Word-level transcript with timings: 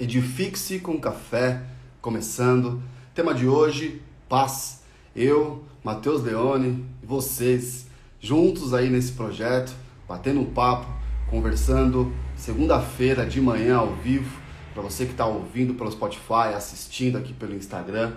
Edifique-se 0.00 0.78
com 0.78 0.96
café, 1.00 1.60
começando. 2.00 2.80
Tema 3.12 3.34
de 3.34 3.48
hoje: 3.48 4.00
paz. 4.28 4.82
Eu, 5.16 5.64
Matheus 5.82 6.22
Leone 6.22 6.86
e 7.02 7.06
vocês, 7.06 7.88
juntos 8.20 8.72
aí 8.72 8.88
nesse 8.88 9.10
projeto, 9.10 9.74
batendo 10.06 10.38
um 10.38 10.44
papo, 10.44 10.86
conversando, 11.28 12.12
segunda-feira 12.36 13.26
de 13.26 13.40
manhã 13.40 13.78
ao 13.78 13.96
vivo, 13.96 14.40
para 14.72 14.84
você 14.84 15.04
que 15.04 15.10
está 15.10 15.26
ouvindo 15.26 15.74
pelo 15.74 15.90
Spotify, 15.90 16.54
assistindo 16.54 17.18
aqui 17.18 17.32
pelo 17.32 17.56
Instagram. 17.56 18.12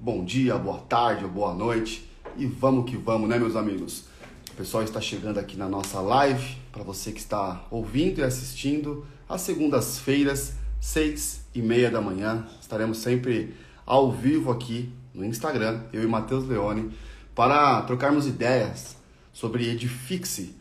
Bom 0.00 0.24
dia, 0.24 0.56
boa 0.56 0.78
tarde 0.78 1.26
boa 1.26 1.52
noite 1.52 2.10
e 2.38 2.46
vamos 2.46 2.90
que 2.90 2.96
vamos, 2.96 3.28
né, 3.28 3.38
meus 3.38 3.54
amigos? 3.54 4.06
O 4.50 4.54
pessoal 4.54 4.82
está 4.82 5.00
chegando 5.00 5.36
aqui 5.36 5.58
na 5.58 5.68
nossa 5.68 6.00
live, 6.00 6.56
para 6.72 6.82
você 6.82 7.12
que 7.12 7.20
está 7.20 7.66
ouvindo 7.70 8.20
e 8.20 8.24
assistindo, 8.24 9.04
às 9.28 9.42
segundas-feiras 9.42 10.61
seis 10.82 11.48
e 11.54 11.62
meia 11.62 11.88
da 11.88 12.00
manhã. 12.00 12.44
Estaremos 12.60 12.98
sempre 12.98 13.54
ao 13.86 14.10
vivo 14.10 14.50
aqui 14.50 14.92
no 15.14 15.24
Instagram, 15.24 15.88
eu 15.92 16.02
e 16.02 16.06
Matheus 16.08 16.44
Leone, 16.44 16.92
para 17.36 17.80
trocarmos 17.82 18.26
ideias 18.26 19.00
sobre 19.32 19.70
Edifixe 19.70 20.56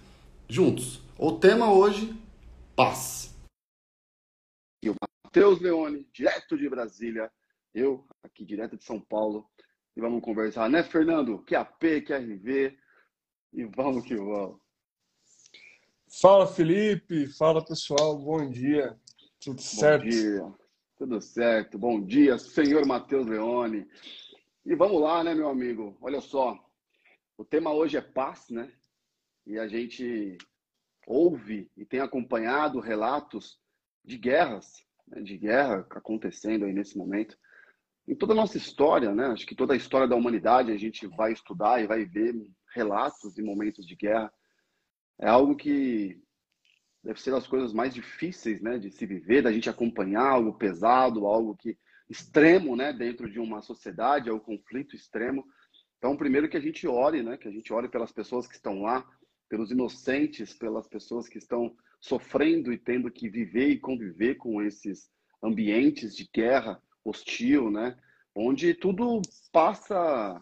juntos. 0.48 1.02
O 1.17 1.31
tema 1.31 1.73
hoje, 1.73 2.15
paz. 2.76 3.35
E 4.84 4.89
o 4.91 4.95
Matheus 5.26 5.59
Leone, 5.59 6.07
direto 6.13 6.55
de 6.55 6.70
Brasília, 6.70 7.31
eu 7.73 8.05
aqui 8.23 8.45
direto 8.45 8.77
de 8.77 8.84
São 8.84 8.99
Paulo, 8.99 9.49
e 9.98 10.01
vamos 10.01 10.21
conversar, 10.21 10.70
né, 10.70 10.84
Fernando? 10.84 11.43
QAP, 11.45 12.01
QRV, 12.01 12.77
e 13.53 13.65
vamos 13.65 14.05
que 14.05 14.15
vamos. 14.15 14.59
Fala, 16.21 16.45
Felipe. 16.45 17.27
Fala, 17.27 17.63
pessoal. 17.63 18.17
Bom 18.17 18.49
dia. 18.49 18.98
Tudo 19.44 19.59
certo? 19.59 20.04
Bom 20.04 20.09
dia, 20.09 20.54
tudo 21.00 21.20
certo. 21.20 21.80
Bom 21.80 22.05
dia, 22.05 22.38
senhor 22.38 22.86
Matheus 22.86 23.26
Leone. 23.26 23.88
E 24.63 24.76
vamos 24.76 25.02
lá, 25.02 25.24
né, 25.24 25.34
meu 25.34 25.49
amigo? 25.49 25.98
Olha 25.99 26.21
só, 26.21 26.55
o 27.35 27.43
tema 27.43 27.74
hoje 27.74 27.98
é 27.98 28.02
paz, 28.02 28.52
né? 28.52 28.71
E 29.48 29.57
a 29.57 29.68
gente 29.68 30.38
ouve 31.07 31.71
e 31.76 31.84
tem 31.84 32.02
acompanhado 32.02 32.80
relatos 32.80 33.60
de 34.05 34.15
guerras, 34.15 34.85
né? 35.07 35.24
de 35.24 35.35
guerra 35.40 35.87
acontecendo 35.90 36.65
aí 36.65 36.71
nesse 36.71 36.96
momento. 36.96 37.35
Em 38.08 38.13
toda 38.13 38.34
a 38.34 38.35
nossa 38.35 38.58
história, 38.58 39.12
né? 39.12 39.26
Acho 39.26 39.48
que 39.48 39.55
toda 39.55 39.74
a 39.74 39.77
história 39.77 40.08
da 40.08 40.15
humanidade 40.15 40.71
a 40.71 40.77
gente 40.77 41.08
vai 41.08 41.34
estudar 41.34 41.82
e 41.82 41.87
vai 41.87 42.05
ver 42.05 42.35
relatos 42.76 43.40
e 43.40 43.41
momentos 43.41 43.87
de 43.87 43.96
guerra. 43.96 44.32
É 45.20 45.27
algo 45.27 45.55
que 45.55 46.21
deve 47.04 47.21
ser 47.21 47.32
das 47.32 47.48
coisas 47.48 47.74
mais 47.74 47.94
difíceis, 47.94 48.62
né, 48.62 48.77
de 48.77 48.91
se 48.91 49.05
viver, 49.05 49.41
da 49.41 49.52
gente 49.52 49.70
acompanhar 49.70 50.27
algo 50.27 50.54
pesado, 50.54 51.26
algo 51.26 51.55
que 51.55 51.77
extremo, 52.10 52.76
né, 52.76 52.93
dentro 52.93 53.30
de 53.30 53.40
uma 53.40 53.62
sociedade, 53.62 54.30
é 54.30 54.32
o 54.32 54.40
conflito 54.40 54.96
extremo. 54.96 55.46
Então, 55.98 56.18
primeiro 56.18 56.49
que 56.49 56.58
a 56.58 56.62
gente 56.62 56.88
ore, 56.88 57.24
né, 57.24 57.38
que 57.38 57.48
a 57.48 57.52
gente 57.52 57.71
ore 57.71 57.88
pelas 57.88 58.12
pessoas 58.12 58.48
que 58.48 58.55
estão 58.55 58.82
lá, 58.82 59.08
pelos 59.49 59.71
inocentes, 59.71 60.54
pelas 60.54 60.88
pessoas 60.88 61.27
que 61.27 61.38
estão 61.38 61.76
sofrendo 61.99 62.71
e 62.71 62.77
tendo 62.77 63.12
que 63.12 63.30
viver 63.30 63.70
e 63.70 63.80
conviver 63.80 64.36
com 64.36 64.62
esses 64.62 65.09
ambientes 65.44 66.16
de 66.16 66.30
guerra 66.34 66.81
hostil, 67.03 67.69
né, 67.69 67.97
onde 68.36 68.74
tudo 68.74 69.22
passa 69.52 70.41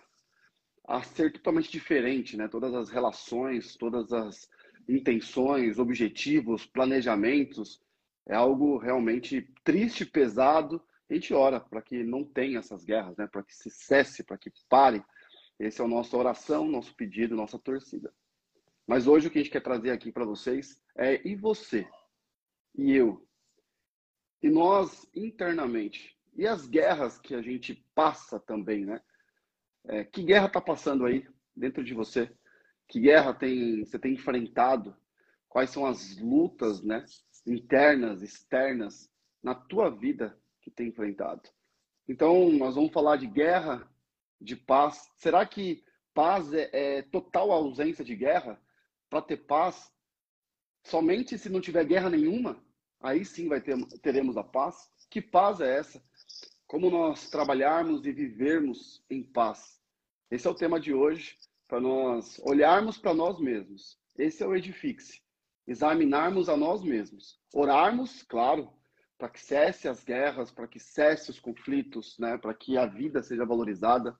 a 0.88 1.04
ser 1.04 1.32
totalmente 1.32 1.72
diferente, 1.72 2.36
né? 2.36 2.48
Todas 2.48 2.74
as 2.74 2.90
relações, 2.90 3.76
todas 3.76 4.12
as 4.12 4.50
intenções, 4.90 5.78
objetivos, 5.78 6.66
planejamentos. 6.66 7.82
É 8.28 8.36
algo 8.36 8.78
realmente 8.78 9.48
triste, 9.64 10.06
pesado. 10.06 10.82
A 11.10 11.14
gente 11.14 11.34
ora 11.34 11.60
para 11.60 11.82
que 11.82 12.04
não 12.04 12.24
tenha 12.24 12.60
essas 12.60 12.84
guerras, 12.84 13.16
né? 13.18 13.28
para 13.28 13.44
que 13.44 13.56
se 13.56 13.70
cesse, 13.70 14.24
para 14.24 14.38
que 14.38 14.52
pare. 14.68 15.04
Esse 15.60 15.82
é 15.82 15.86
a 15.86 15.88
nossa 15.88 16.18
oração, 16.18 16.68
nosso 16.68 16.96
pedido, 16.96 17.36
nossa 17.36 17.60
torcida. 17.60 18.14
Mas 18.88 19.08
hoje 19.08 19.28
o 19.28 19.32
que 19.32 19.38
a 19.38 19.44
gente 19.44 19.52
quer 19.52 19.62
trazer 19.62 19.92
aqui 19.92 20.12
para 20.12 20.26
vocês 20.26 20.82
é 20.96 21.26
e 21.28 21.36
você? 21.36 21.88
E 22.76 22.96
eu? 22.96 23.28
E 24.42 24.50
nós 24.50 25.08
internamente? 25.14 26.18
E 26.36 26.48
as 26.48 26.66
guerras 26.66 27.20
que 27.20 27.36
a 27.36 27.42
gente 27.42 27.86
passa 27.94 28.40
também, 28.40 28.86
né? 28.86 29.02
É, 29.86 30.04
que 30.04 30.24
guerra 30.24 30.48
está 30.48 30.62
passando 30.62 31.06
aí 31.06 31.28
dentro 31.56 31.84
de 31.84 31.94
você? 31.94 32.32
Que 32.90 33.00
guerra 33.00 33.36
tem 33.36 33.86
você 33.86 34.00
tem 34.00 34.14
enfrentado? 34.14 34.98
Quais 35.48 35.70
são 35.70 35.86
as 35.86 36.18
lutas, 36.18 36.82
né, 36.82 37.06
internas, 37.46 38.24
externas 38.24 39.10
na 39.42 39.54
tua 39.54 39.90
vida 39.92 40.38
que 40.60 40.72
tem 40.72 40.88
enfrentado? 40.88 41.48
Então, 42.08 42.52
nós 42.52 42.74
vamos 42.74 42.92
falar 42.92 43.18
de 43.18 43.28
guerra, 43.28 43.88
de 44.42 44.56
paz. 44.56 45.08
Será 45.18 45.46
que 45.46 45.84
paz 46.16 46.52
é, 46.52 46.70
é 46.72 47.02
total 47.04 47.52
ausência 47.52 48.04
de 48.04 48.16
guerra? 48.16 48.60
Para 49.08 49.22
ter 49.22 49.38
paz, 49.38 49.92
somente 50.84 51.38
se 51.38 51.50
não 51.50 51.62
tiver 51.62 51.86
guerra 51.86 52.10
nenhuma, 52.10 52.64
aí 53.00 53.24
sim 53.24 53.48
vai 53.48 53.62
ter, 53.62 53.78
teremos 54.02 54.36
a 54.36 54.44
paz. 54.44 54.90
Que 55.12 55.22
paz 55.22 55.62
é 55.62 55.78
essa? 55.78 56.04
Como 56.66 56.90
nós 56.90 57.30
trabalharmos 57.30 58.04
e 58.06 58.12
vivermos 58.12 59.04
em 59.10 59.22
paz? 59.22 59.80
Esse 60.32 60.48
é 60.48 60.50
o 60.50 60.56
tema 60.56 60.80
de 60.80 60.94
hoje 60.94 61.38
para 61.70 61.80
nós 61.80 62.38
olharmos 62.44 62.98
para 62.98 63.14
nós 63.14 63.40
mesmos. 63.40 63.98
Esse 64.18 64.44
é 64.44 64.48
o 64.48 64.54
edifique 64.54 65.22
examinarmos 65.70 66.50
a 66.50 66.58
nós 66.58 66.82
mesmos, 66.82 67.40
orarmos, 67.54 68.24
claro, 68.24 68.74
para 69.20 69.30
que 69.30 69.40
cesse 69.40 69.88
as 69.88 70.04
guerras, 70.04 70.50
para 70.50 70.68
que 70.68 70.80
cesse 70.80 71.30
os 71.30 71.40
conflitos, 71.40 72.18
né, 72.18 72.40
para 72.40 72.56
que 72.56 72.76
a 72.76 72.88
vida 72.88 73.22
seja 73.22 73.46
valorizada, 73.46 74.18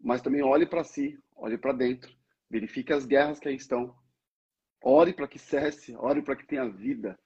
mas 0.00 0.22
também 0.22 0.40
olhe 0.40 0.64
para 0.64 0.84
si, 0.84 1.18
olhe 1.34 1.58
para 1.58 1.72
dentro, 1.72 2.14
verifique 2.48 2.92
as 2.92 3.04
guerras 3.04 3.40
que 3.40 3.48
aí 3.48 3.56
estão, 3.56 3.92
ore 4.80 5.12
para 5.12 5.26
que 5.26 5.38
cesse, 5.38 5.96
ore 5.96 6.22
para 6.22 6.36
que 6.36 6.46
tenha 6.46 6.70
vida. 6.70 7.18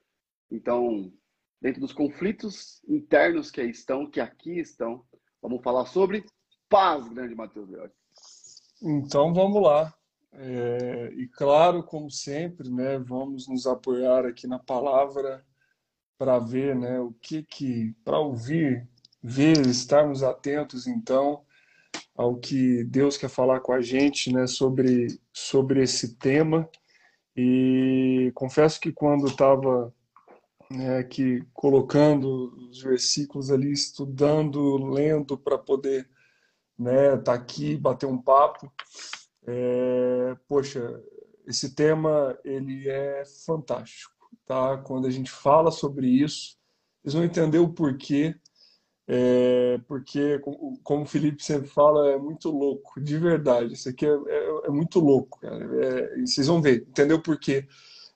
Então, 0.51 1.13
dentro 1.61 1.83
dos 1.83 1.93
conflitos 1.93 2.83
internos 2.89 3.51
que 3.51 3.61
aí 3.61 3.69
estão, 3.69 4.09
que 4.09 4.19
aqui 4.19 4.59
estão, 4.61 5.05
vamos 5.43 5.63
falar 5.63 5.85
sobre 5.85 6.25
paz, 6.71 7.07
grande 7.07 7.35
Mateus 7.35 7.69
Leone. 7.69 7.93
Então 8.83 9.33
vamos 9.33 9.63
lá. 9.63 9.95
É, 10.33 11.13
e 11.15 11.29
claro, 11.29 11.85
como 11.85 12.11
sempre, 12.11 12.71
né, 12.71 12.99
vamos 12.99 13.47
nos 13.47 13.67
apoiar 13.67 14.27
aqui 14.27 14.47
na 14.47 14.59
palavra 14.59 15.45
para 16.19 16.39
ver, 16.39 16.75
né, 16.75 16.99
o 17.01 17.13
que 17.21 17.43
que 17.43 17.95
para 18.05 18.19
ouvir, 18.19 18.89
ver, 19.23 19.67
estarmos 19.67 20.23
atentos 20.23 20.87
então 20.87 21.45
ao 22.17 22.37
que 22.37 22.85
Deus 22.85 23.17
quer 23.17 23.29
falar 23.29 23.61
com 23.61 23.73
a 23.73 23.81
gente, 23.81 24.33
né, 24.33 24.47
sobre 24.47 25.21
sobre 25.33 25.83
esse 25.83 26.17
tema. 26.17 26.69
E 27.37 28.33
confesso 28.35 28.81
que 28.81 28.93
quando 28.93 29.29
estava 29.29 29.95
né, 30.71 30.99
aqui 30.99 31.43
colocando 31.55 32.55
os 32.71 32.83
versículos 32.83 33.51
ali, 33.51 33.73
estudando, 33.73 34.77
lendo 34.93 35.39
para 35.39 35.59
poder 35.59 36.09
né, 36.79 37.17
tá 37.19 37.35
aqui, 37.35 37.77
bater 37.77 38.07
um 38.07 38.19
papo. 38.21 38.71
É, 39.47 40.37
poxa, 40.49 41.03
esse 41.47 41.75
tema 41.75 42.39
ele 42.45 42.89
é 42.89 43.25
fantástico, 43.45 44.15
tá? 44.47 44.79
Quando 44.79 45.07
a 45.07 45.11
gente 45.11 45.31
fala 45.31 45.71
sobre 45.71 46.07
isso, 46.07 46.57
eles 47.05 47.15
vão 47.15 47.25
entender 47.25 47.59
o 47.59 47.73
porquê, 47.73 48.35
é, 49.09 49.79
porque 49.89 50.39
como 50.83 51.03
o 51.03 51.07
Felipe 51.07 51.45
sempre 51.45 51.69
fala, 51.69 52.11
é 52.11 52.19
muito 52.19 52.51
louco, 52.51 53.01
de 53.01 53.19
verdade. 53.19 53.75
Isso 53.75 53.89
aqui 53.89 54.07
é, 54.07 54.11
é, 54.11 54.67
é 54.67 54.71
muito 54.71 55.01
louco. 55.01 55.41
É, 55.43 56.21
vocês 56.21 56.47
vão 56.47 56.63
ver, 56.63 56.87
entender 56.89 57.15
o 57.15 57.23
porquê. 57.23 57.67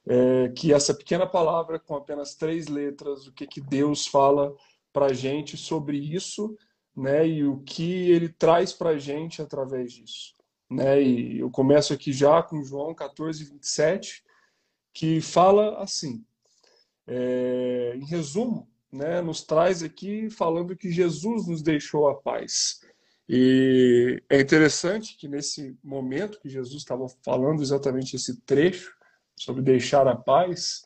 É, 0.08 0.50
que 0.50 0.72
essa 0.72 0.94
pequena 0.94 1.26
palavra 1.26 1.80
com 1.80 1.96
apenas 1.96 2.36
três 2.36 2.68
letras, 2.68 3.26
o 3.26 3.32
que 3.32 3.44
que 3.44 3.60
Deus 3.60 4.06
fala 4.06 4.54
para 4.92 5.12
gente 5.12 5.56
sobre 5.56 5.98
isso 5.98 6.56
né, 6.96 7.28
e 7.28 7.44
o 7.44 7.58
que 7.58 8.10
ele 8.10 8.28
traz 8.28 8.72
para 8.72 8.90
a 8.90 8.98
gente 8.98 9.42
através 9.42 9.92
disso. 9.92 10.34
Né? 10.70 11.02
E 11.02 11.40
eu 11.40 11.50
começo 11.50 11.92
aqui 11.92 12.12
já 12.12 12.42
com 12.42 12.64
João 12.64 12.94
14, 12.94 13.44
27, 13.44 14.24
que 14.94 15.20
fala 15.20 15.82
assim, 15.82 16.24
é, 17.06 17.92
em 17.96 18.04
resumo, 18.06 18.68
né, 18.90 19.20
nos 19.20 19.42
traz 19.42 19.82
aqui 19.82 20.30
falando 20.30 20.76
que 20.76 20.90
Jesus 20.90 21.46
nos 21.46 21.62
deixou 21.62 22.08
a 22.08 22.14
paz. 22.14 22.80
E 23.28 24.22
é 24.30 24.40
interessante 24.40 25.16
que 25.16 25.28
nesse 25.28 25.76
momento 25.82 26.40
que 26.40 26.48
Jesus 26.48 26.82
estava 26.82 27.06
falando 27.24 27.60
exatamente 27.60 28.16
esse 28.16 28.40
trecho 28.42 28.96
sobre 29.38 29.60
deixar 29.60 30.06
a 30.06 30.16
paz, 30.16 30.82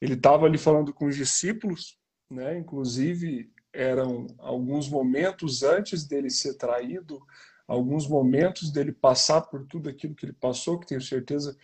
ele 0.00 0.14
estava 0.14 0.46
ali 0.46 0.58
falando 0.58 0.92
com 0.92 1.06
os 1.06 1.14
discípulos, 1.14 1.96
né, 2.28 2.58
inclusive 2.58 3.52
eram 3.72 4.26
alguns 4.38 4.88
momentos 4.88 5.62
antes 5.62 6.04
dele 6.04 6.30
ser 6.30 6.54
traído, 6.54 7.20
alguns 7.66 8.06
momentos 8.06 8.70
dele 8.70 8.92
passar 8.92 9.42
por 9.42 9.66
tudo 9.66 9.88
aquilo 9.88 10.14
que 10.14 10.26
ele 10.26 10.32
passou, 10.32 10.78
que 10.78 10.86
tenho 10.86 11.00
certeza 11.00 11.56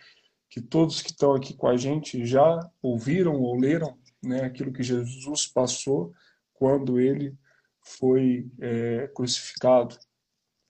que 0.49 0.59
todos 0.59 1.01
que 1.01 1.11
estão 1.11 1.35
aqui 1.35 1.53
com 1.53 1.67
a 1.67 1.77
gente 1.77 2.25
já 2.25 2.59
ouviram 2.81 3.39
ou 3.39 3.55
leram 3.55 3.97
né, 4.23 4.41
aquilo 4.41 4.73
que 4.73 4.81
Jesus 4.81 5.45
passou 5.45 6.13
quando 6.53 6.99
ele 6.99 7.37
foi 7.81 8.49
é, 8.59 9.07
crucificado. 9.09 9.97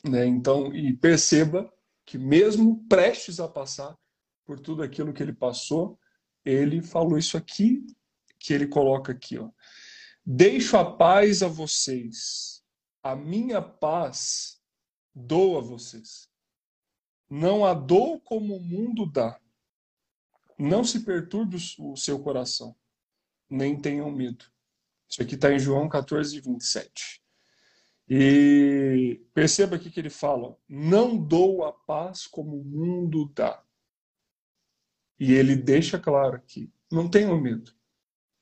Né? 0.05 0.25
Então, 0.25 0.73
e 0.73 0.93
perceba 0.93 1.71
que 2.05 2.17
mesmo 2.17 2.85
prestes 2.87 3.39
a 3.39 3.47
passar 3.47 3.97
por 4.45 4.59
tudo 4.59 4.83
aquilo 4.83 5.13
que 5.13 5.23
ele 5.23 5.33
passou, 5.33 5.97
ele 6.43 6.81
falou 6.81 7.17
isso 7.17 7.37
aqui, 7.37 7.85
que 8.39 8.53
ele 8.53 8.67
coloca 8.67 9.11
aqui, 9.11 9.37
ó. 9.37 9.49
Deixo 10.31 10.77
a 10.77 10.85
paz 10.85 11.41
a 11.41 11.47
vocês, 11.47 12.63
a 13.01 13.15
minha 13.15 13.63
paz 13.63 14.61
dou 15.11 15.57
a 15.57 15.59
vocês. 15.59 16.29
Não 17.27 17.65
a 17.65 17.73
dou 17.73 18.21
como 18.21 18.55
o 18.55 18.63
mundo 18.63 19.07
dá. 19.07 19.41
Não 20.55 20.83
se 20.83 21.03
perturbe 21.03 21.57
o 21.79 21.95
seu 21.95 22.19
coração, 22.21 22.75
nem 23.49 23.81
tenham 23.81 24.11
medo. 24.11 24.45
Isso 25.09 25.19
aqui 25.19 25.33
está 25.33 25.51
em 25.51 25.57
João 25.57 25.89
14, 25.89 26.39
27. 26.39 27.23
E 28.07 29.25
perceba 29.33 29.77
aqui 29.77 29.89
que 29.89 29.99
ele 29.99 30.11
fala: 30.11 30.55
não 30.69 31.17
dou 31.17 31.65
a 31.65 31.73
paz 31.73 32.27
como 32.27 32.55
o 32.55 32.63
mundo 32.63 33.31
dá. 33.33 33.65
E 35.19 35.33
ele 35.33 35.55
deixa 35.55 35.97
claro 35.97 36.35
aqui: 36.35 36.71
não 36.91 37.09
tenham 37.09 37.41
medo. 37.41 37.73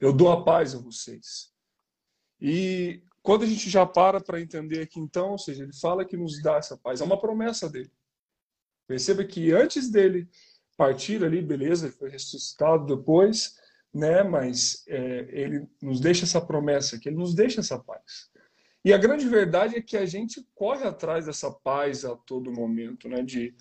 Eu 0.01 0.11
dou 0.11 0.29
a 0.29 0.43
paz 0.43 0.75
a 0.75 0.79
vocês. 0.79 1.55
E 2.39 3.01
quando 3.21 3.43
a 3.43 3.47
gente 3.47 3.69
já 3.69 3.85
para 3.85 4.21
para 4.21 4.39
entender 4.39 4.81
aqui, 4.81 4.99
então, 4.99 5.31
ou 5.31 5.37
seja, 5.37 5.63
ele 5.63 5.73
fala 5.73 6.05
que 6.05 6.15
nos 6.15 6.41
dá 6.41 6.57
essa 6.57 6.77
paz, 6.77 7.01
é 7.01 7.03
uma 7.03 7.19
promessa 7.19 7.69
dele. 7.69 7.91
Perceba 8.87 9.23
que 9.25 9.51
antes 9.51 9.89
dele 9.89 10.29
partir 10.77 11.23
ali, 11.23 11.41
beleza, 11.41 11.87
ele 11.87 11.95
foi 11.95 12.09
ressuscitado 12.09 12.95
depois, 12.95 13.57
né? 13.93 14.23
Mas 14.23 14.83
é, 14.87 15.27
ele 15.29 15.67
nos 15.81 15.99
deixa 15.99 16.23
essa 16.23 16.39
promessa, 16.39 16.99
que 16.99 17.09
ele 17.09 17.17
nos 17.17 17.33
deixa 17.33 17.59
essa 17.59 17.77
paz. 17.77 18.29
E 18.85 18.93
a 18.93 18.97
grande 18.97 19.27
verdade 19.27 19.75
é 19.75 19.81
que 19.81 19.97
a 19.97 20.05
gente 20.05 20.47
corre 20.55 20.85
atrás 20.85 21.25
dessa 21.25 21.51
paz 21.51 22.05
a 22.05 22.15
todo 22.15 22.53
momento, 22.53 23.09
né? 23.09 23.21
De 23.23 23.53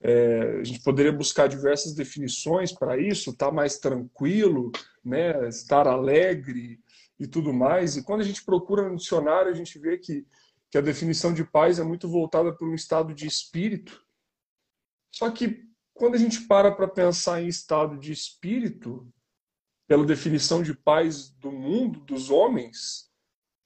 é, 0.00 0.58
a 0.60 0.64
gente 0.64 0.80
poderia 0.84 1.10
buscar 1.10 1.48
diversas 1.48 1.92
definições 1.92 2.70
para 2.70 2.96
isso, 2.96 3.30
estar 3.30 3.46
tá 3.46 3.52
mais 3.52 3.78
tranquilo, 3.78 4.70
né? 5.04 5.48
Estar 5.48 5.88
alegre 5.88 6.78
e 7.18 7.26
tudo 7.26 7.52
mais. 7.52 7.96
E 7.96 8.02
quando 8.02 8.20
a 8.20 8.24
gente 8.24 8.44
procura 8.44 8.88
no 8.88 8.96
dicionário, 8.96 9.50
a 9.50 9.54
gente 9.54 9.78
vê 9.78 9.98
que, 9.98 10.26
que 10.70 10.78
a 10.78 10.82
definição 10.82 11.32
de 11.32 11.44
paz 11.44 11.78
é 11.78 11.84
muito 11.84 12.08
voltada 12.08 12.52
para 12.52 12.66
um 12.66 12.74
estado 12.74 13.14
de 13.14 13.26
espírito. 13.26 14.04
Só 15.10 15.30
que 15.30 15.66
quando 15.94 16.14
a 16.14 16.18
gente 16.18 16.46
para 16.46 16.70
para 16.70 16.86
pensar 16.86 17.42
em 17.42 17.48
estado 17.48 17.98
de 17.98 18.12
espírito, 18.12 19.12
pela 19.86 20.04
definição 20.04 20.62
de 20.62 20.74
paz 20.74 21.30
do 21.30 21.50
mundo, 21.50 22.00
dos 22.00 22.30
homens, 22.30 23.08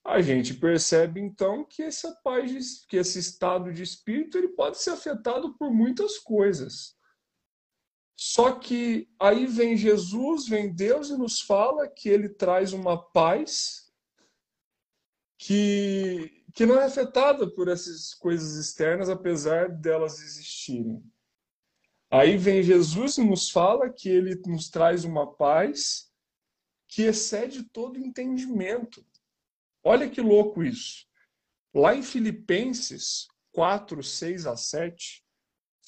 a 0.05 0.21
gente 0.21 0.55
percebe 0.55 1.21
então 1.21 1.65
que 1.65 1.83
essa 1.83 2.13
paz, 2.25 2.85
que 2.89 2.97
esse 2.97 3.19
estado 3.19 3.73
de 3.73 3.83
espírito, 3.83 4.39
ele 4.39 4.49
pode 4.49 4.79
ser 4.81 4.91
afetado 4.91 5.55
por 5.57 5.71
muitas 5.71 6.19
coisas. 6.19 6.97
Só 8.17 8.53
que 8.53 9.09
aí 9.19 9.47
vem 9.47 9.77
Jesus, 9.77 10.47
vem 10.47 10.73
Deus 10.73 11.11
e 11.11 11.17
nos 11.17 11.41
fala 11.41 11.89
que 11.89 12.09
ele 12.09 12.29
traz 12.29 12.73
uma 12.73 12.97
paz 12.97 13.93
que, 15.39 16.45
que 16.55 16.65
não 16.65 16.79
é 16.79 16.85
afetada 16.85 17.51
por 17.53 17.69
essas 17.69 18.15
coisas 18.15 18.55
externas, 18.55 19.09
apesar 19.09 19.69
delas 19.69 20.21
existirem. 20.21 21.03
Aí 22.11 22.37
vem 22.37 22.63
Jesus 22.63 23.17
e 23.17 23.25
nos 23.25 23.51
fala 23.51 23.91
que 23.91 24.09
ele 24.09 24.41
nos 24.47 24.69
traz 24.69 25.05
uma 25.05 25.35
paz 25.35 26.13
que 26.87 27.03
excede 27.03 27.65
todo 27.65 27.99
entendimento. 27.99 29.05
Olha 29.83 30.09
que 30.09 30.21
louco 30.21 30.63
isso. 30.63 31.07
Lá 31.75 31.95
em 31.95 32.03
Filipenses 32.03 33.27
4, 33.53 34.03
6 34.03 34.47
a 34.47 34.57
7, 34.57 35.25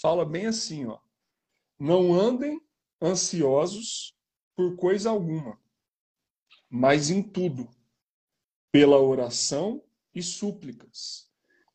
fala 0.00 0.24
bem 0.24 0.46
assim, 0.46 0.86
ó. 0.86 0.98
Não 1.78 2.14
andem 2.14 2.60
ansiosos 3.02 4.14
por 4.56 4.76
coisa 4.76 5.10
alguma, 5.10 5.60
mas 6.70 7.10
em 7.10 7.22
tudo, 7.22 7.68
pela 8.70 8.98
oração 8.98 9.84
e 10.14 10.22
súplicas, 10.22 11.28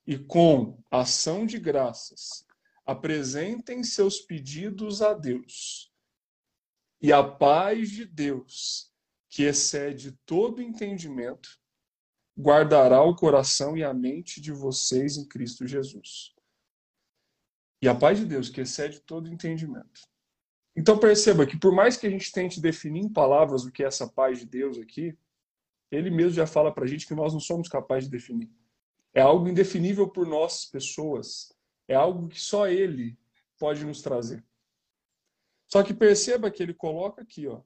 e 0.07 0.17
com 0.17 0.81
ação 0.89 1.45
de 1.45 1.59
graças, 1.59 2.45
apresentem 2.85 3.83
seus 3.83 4.19
pedidos 4.19 5.01
a 5.01 5.13
Deus. 5.13 5.93
E 7.01 7.13
a 7.13 7.23
paz 7.23 7.89
de 7.89 8.05
Deus, 8.05 8.91
que 9.29 9.43
excede 9.43 10.13
todo 10.25 10.61
entendimento, 10.61 11.59
guardará 12.37 13.03
o 13.03 13.15
coração 13.15 13.77
e 13.77 13.83
a 13.83 13.93
mente 13.93 14.41
de 14.41 14.51
vocês 14.51 15.17
em 15.17 15.27
Cristo 15.27 15.67
Jesus. 15.67 16.33
E 17.81 17.87
a 17.87 17.95
paz 17.95 18.19
de 18.19 18.25
Deus, 18.25 18.49
que 18.49 18.61
excede 18.61 18.99
todo 18.99 19.31
entendimento. 19.31 20.01
Então 20.75 20.97
perceba 20.97 21.45
que 21.45 21.57
por 21.57 21.73
mais 21.73 21.97
que 21.97 22.07
a 22.07 22.09
gente 22.09 22.31
tente 22.31 22.61
definir 22.61 23.01
em 23.01 23.11
palavras 23.11 23.63
o 23.65 23.71
que 23.71 23.83
é 23.83 23.87
essa 23.87 24.07
paz 24.07 24.39
de 24.39 24.45
Deus 24.45 24.77
aqui, 24.77 25.17
ele 25.91 26.09
mesmo 26.09 26.33
já 26.33 26.45
fala 26.45 26.73
para 26.73 26.85
a 26.85 26.87
gente 26.87 27.07
que 27.07 27.15
nós 27.15 27.33
não 27.33 27.39
somos 27.39 27.67
capazes 27.67 28.05
de 28.09 28.11
definir. 28.15 28.49
É 29.13 29.21
algo 29.21 29.47
indefinível 29.47 30.07
por 30.07 30.27
nós, 30.27 30.65
pessoas. 30.65 31.51
É 31.87 31.95
algo 31.95 32.27
que 32.27 32.39
só 32.39 32.67
ele 32.67 33.17
pode 33.57 33.83
nos 33.83 34.01
trazer. 34.01 34.43
Só 35.67 35.83
que 35.83 35.93
perceba 35.93 36.51
que 36.51 36.61
ele 36.61 36.73
coloca 36.73 37.21
aqui, 37.21 37.47
ó, 37.47 37.61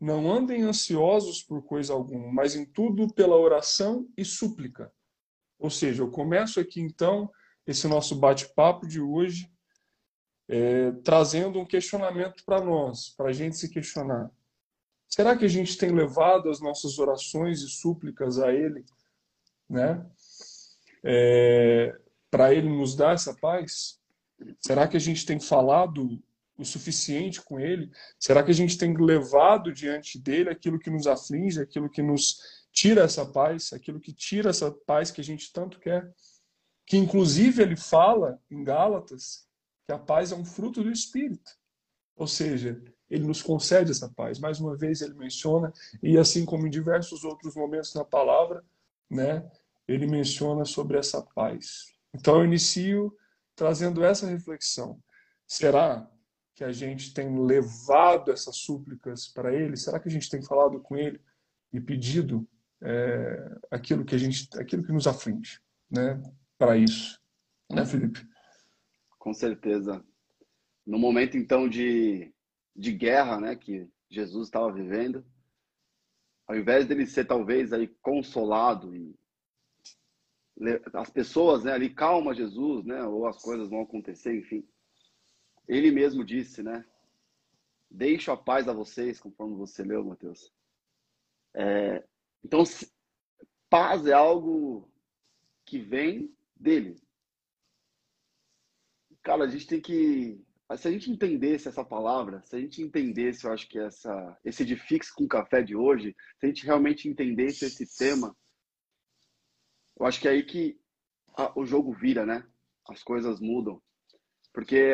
não 0.00 0.32
andem 0.32 0.62
ansiosos 0.62 1.42
por 1.42 1.62
coisa 1.62 1.92
alguma, 1.92 2.32
mas 2.32 2.56
em 2.56 2.64
tudo 2.64 3.12
pela 3.12 3.36
oração 3.36 4.08
e 4.16 4.24
súplica. 4.24 4.92
Ou 5.58 5.70
seja, 5.70 6.02
eu 6.02 6.10
começo 6.10 6.58
aqui 6.58 6.80
então 6.80 7.30
esse 7.70 7.86
nosso 7.86 8.16
bate-papo 8.16 8.86
de 8.86 9.00
hoje 9.00 9.48
é, 10.48 10.90
trazendo 11.04 11.60
um 11.60 11.64
questionamento 11.64 12.44
para 12.44 12.60
nós, 12.60 13.10
para 13.10 13.28
a 13.28 13.32
gente 13.32 13.56
se 13.56 13.68
questionar. 13.68 14.28
Será 15.08 15.36
que 15.36 15.44
a 15.44 15.48
gente 15.48 15.78
tem 15.78 15.92
levado 15.92 16.50
as 16.50 16.60
nossas 16.60 16.98
orações 16.98 17.62
e 17.62 17.68
súplicas 17.68 18.40
a 18.40 18.52
Ele, 18.52 18.84
né? 19.68 20.04
É, 21.04 21.96
para 22.28 22.52
Ele 22.52 22.68
nos 22.68 22.96
dar 22.96 23.14
essa 23.14 23.34
paz? 23.34 24.00
Será 24.58 24.88
que 24.88 24.96
a 24.96 25.00
gente 25.00 25.24
tem 25.24 25.38
falado 25.38 26.20
o 26.58 26.64
suficiente 26.64 27.40
com 27.40 27.60
Ele? 27.60 27.88
Será 28.18 28.42
que 28.42 28.50
a 28.50 28.54
gente 28.54 28.76
tem 28.76 28.96
levado 28.96 29.72
diante 29.72 30.18
dele 30.18 30.50
aquilo 30.50 30.78
que 30.78 30.90
nos 30.90 31.06
aflige, 31.06 31.60
aquilo 31.60 31.88
que 31.88 32.02
nos 32.02 32.66
tira 32.72 33.02
essa 33.02 33.24
paz, 33.24 33.72
aquilo 33.72 34.00
que 34.00 34.12
tira 34.12 34.50
essa 34.50 34.72
paz 34.72 35.12
que 35.12 35.20
a 35.20 35.24
gente 35.24 35.52
tanto 35.52 35.78
quer? 35.78 36.12
Que 36.90 36.96
inclusive 36.96 37.62
ele 37.62 37.76
fala 37.76 38.42
em 38.50 38.64
Gálatas 38.64 39.46
que 39.86 39.92
a 39.92 39.98
paz 39.98 40.32
é 40.32 40.34
um 40.34 40.44
fruto 40.44 40.82
do 40.82 40.90
Espírito. 40.90 41.52
Ou 42.16 42.26
seja, 42.26 42.82
ele 43.08 43.24
nos 43.24 43.40
concede 43.40 43.92
essa 43.92 44.08
paz. 44.08 44.40
Mais 44.40 44.58
uma 44.58 44.76
vez 44.76 45.00
ele 45.00 45.14
menciona, 45.14 45.72
e 46.02 46.18
assim 46.18 46.44
como 46.44 46.66
em 46.66 46.70
diversos 46.70 47.22
outros 47.22 47.54
momentos 47.54 47.94
na 47.94 48.04
palavra, 48.04 48.64
né, 49.08 49.48
ele 49.86 50.04
menciona 50.04 50.64
sobre 50.64 50.98
essa 50.98 51.22
paz. 51.22 51.94
Então 52.12 52.38
eu 52.38 52.44
inicio 52.44 53.16
trazendo 53.54 54.02
essa 54.02 54.26
reflexão. 54.26 55.00
Será 55.46 56.10
que 56.56 56.64
a 56.64 56.72
gente 56.72 57.14
tem 57.14 57.38
levado 57.38 58.32
essas 58.32 58.56
súplicas 58.56 59.28
para 59.28 59.54
ele? 59.54 59.76
Será 59.76 60.00
que 60.00 60.08
a 60.08 60.12
gente 60.12 60.28
tem 60.28 60.42
falado 60.42 60.80
com 60.80 60.96
ele 60.96 61.20
e 61.72 61.80
pedido 61.80 62.44
é, 62.82 63.58
aquilo 63.70 64.04
que 64.04 64.16
a 64.16 64.18
gente, 64.18 64.48
aquilo 64.58 64.82
que 64.82 64.92
nos 64.92 65.06
aflige, 65.06 65.60
né? 65.88 66.20
Para 66.60 66.76
isso, 66.76 67.18
né, 67.70 67.86
Felipe? 67.86 68.20
Com 69.18 69.32
certeza. 69.32 70.04
No 70.86 70.98
momento 70.98 71.38
então 71.38 71.66
de, 71.66 72.30
de 72.76 72.92
guerra, 72.92 73.40
né, 73.40 73.56
que 73.56 73.88
Jesus 74.10 74.48
estava 74.48 74.70
vivendo, 74.70 75.24
ao 76.46 76.54
invés 76.54 76.86
dele 76.86 77.06
ser 77.06 77.24
talvez 77.24 77.72
aí 77.72 77.88
consolado 78.02 78.94
e 78.94 79.18
as 80.92 81.08
pessoas, 81.08 81.64
né, 81.64 81.72
ali 81.72 81.88
calma 81.88 82.34
Jesus, 82.34 82.84
né, 82.84 83.02
ou 83.04 83.26
as 83.26 83.40
coisas 83.40 83.70
vão 83.70 83.80
acontecer, 83.80 84.38
enfim 84.38 84.62
ele 85.70 85.92
mesmo 85.92 86.24
disse, 86.24 86.64
né? 86.64 86.84
Deixo 87.88 88.32
a 88.32 88.36
paz 88.36 88.66
a 88.68 88.72
vocês, 88.72 89.20
conforme 89.20 89.54
você 89.54 89.84
leu, 89.84 90.04
Mateus. 90.04 90.52
É, 91.54 92.04
então, 92.44 92.64
paz 93.68 94.04
é 94.04 94.12
algo 94.12 94.90
que 95.64 95.78
vem 95.78 96.36
dele. 96.60 96.96
Cara, 99.22 99.44
a 99.44 99.48
gente 99.48 99.66
tem 99.66 99.80
que. 99.80 100.44
Se 100.76 100.86
a 100.86 100.90
gente 100.90 101.10
entendesse 101.10 101.66
essa 101.66 101.84
palavra, 101.84 102.42
se 102.44 102.54
a 102.54 102.60
gente 102.60 102.80
entendesse, 102.80 103.44
eu 103.44 103.52
acho 103.52 103.68
que 103.68 103.78
essa, 103.78 104.38
esse 104.44 104.62
edifix 104.62 105.10
com 105.10 105.26
café 105.26 105.62
de 105.62 105.74
hoje, 105.74 106.14
se 106.38 106.46
a 106.46 106.48
gente 106.48 106.64
realmente 106.64 107.08
entendesse 107.08 107.64
esse 107.64 107.84
tema, 107.98 108.36
eu 109.98 110.06
acho 110.06 110.20
que 110.20 110.28
é 110.28 110.30
aí 110.30 110.44
que 110.44 110.78
a, 111.36 111.58
o 111.58 111.66
jogo 111.66 111.92
vira, 111.92 112.24
né? 112.24 112.46
As 112.88 113.02
coisas 113.02 113.40
mudam. 113.40 113.82
Porque 114.52 114.92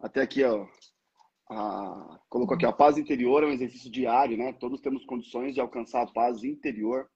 até 0.00 0.22
aqui, 0.22 0.42
ó, 0.44 0.66
a, 1.50 2.20
colocou 2.30 2.54
aqui, 2.54 2.64
a 2.64 2.72
paz 2.72 2.96
interior 2.96 3.42
é 3.42 3.46
um 3.46 3.52
exercício 3.52 3.90
diário, 3.90 4.38
né? 4.38 4.54
Todos 4.54 4.80
temos 4.80 5.04
condições 5.04 5.54
de 5.54 5.60
alcançar 5.60 6.02
a 6.02 6.10
paz 6.10 6.42
interior 6.42 7.06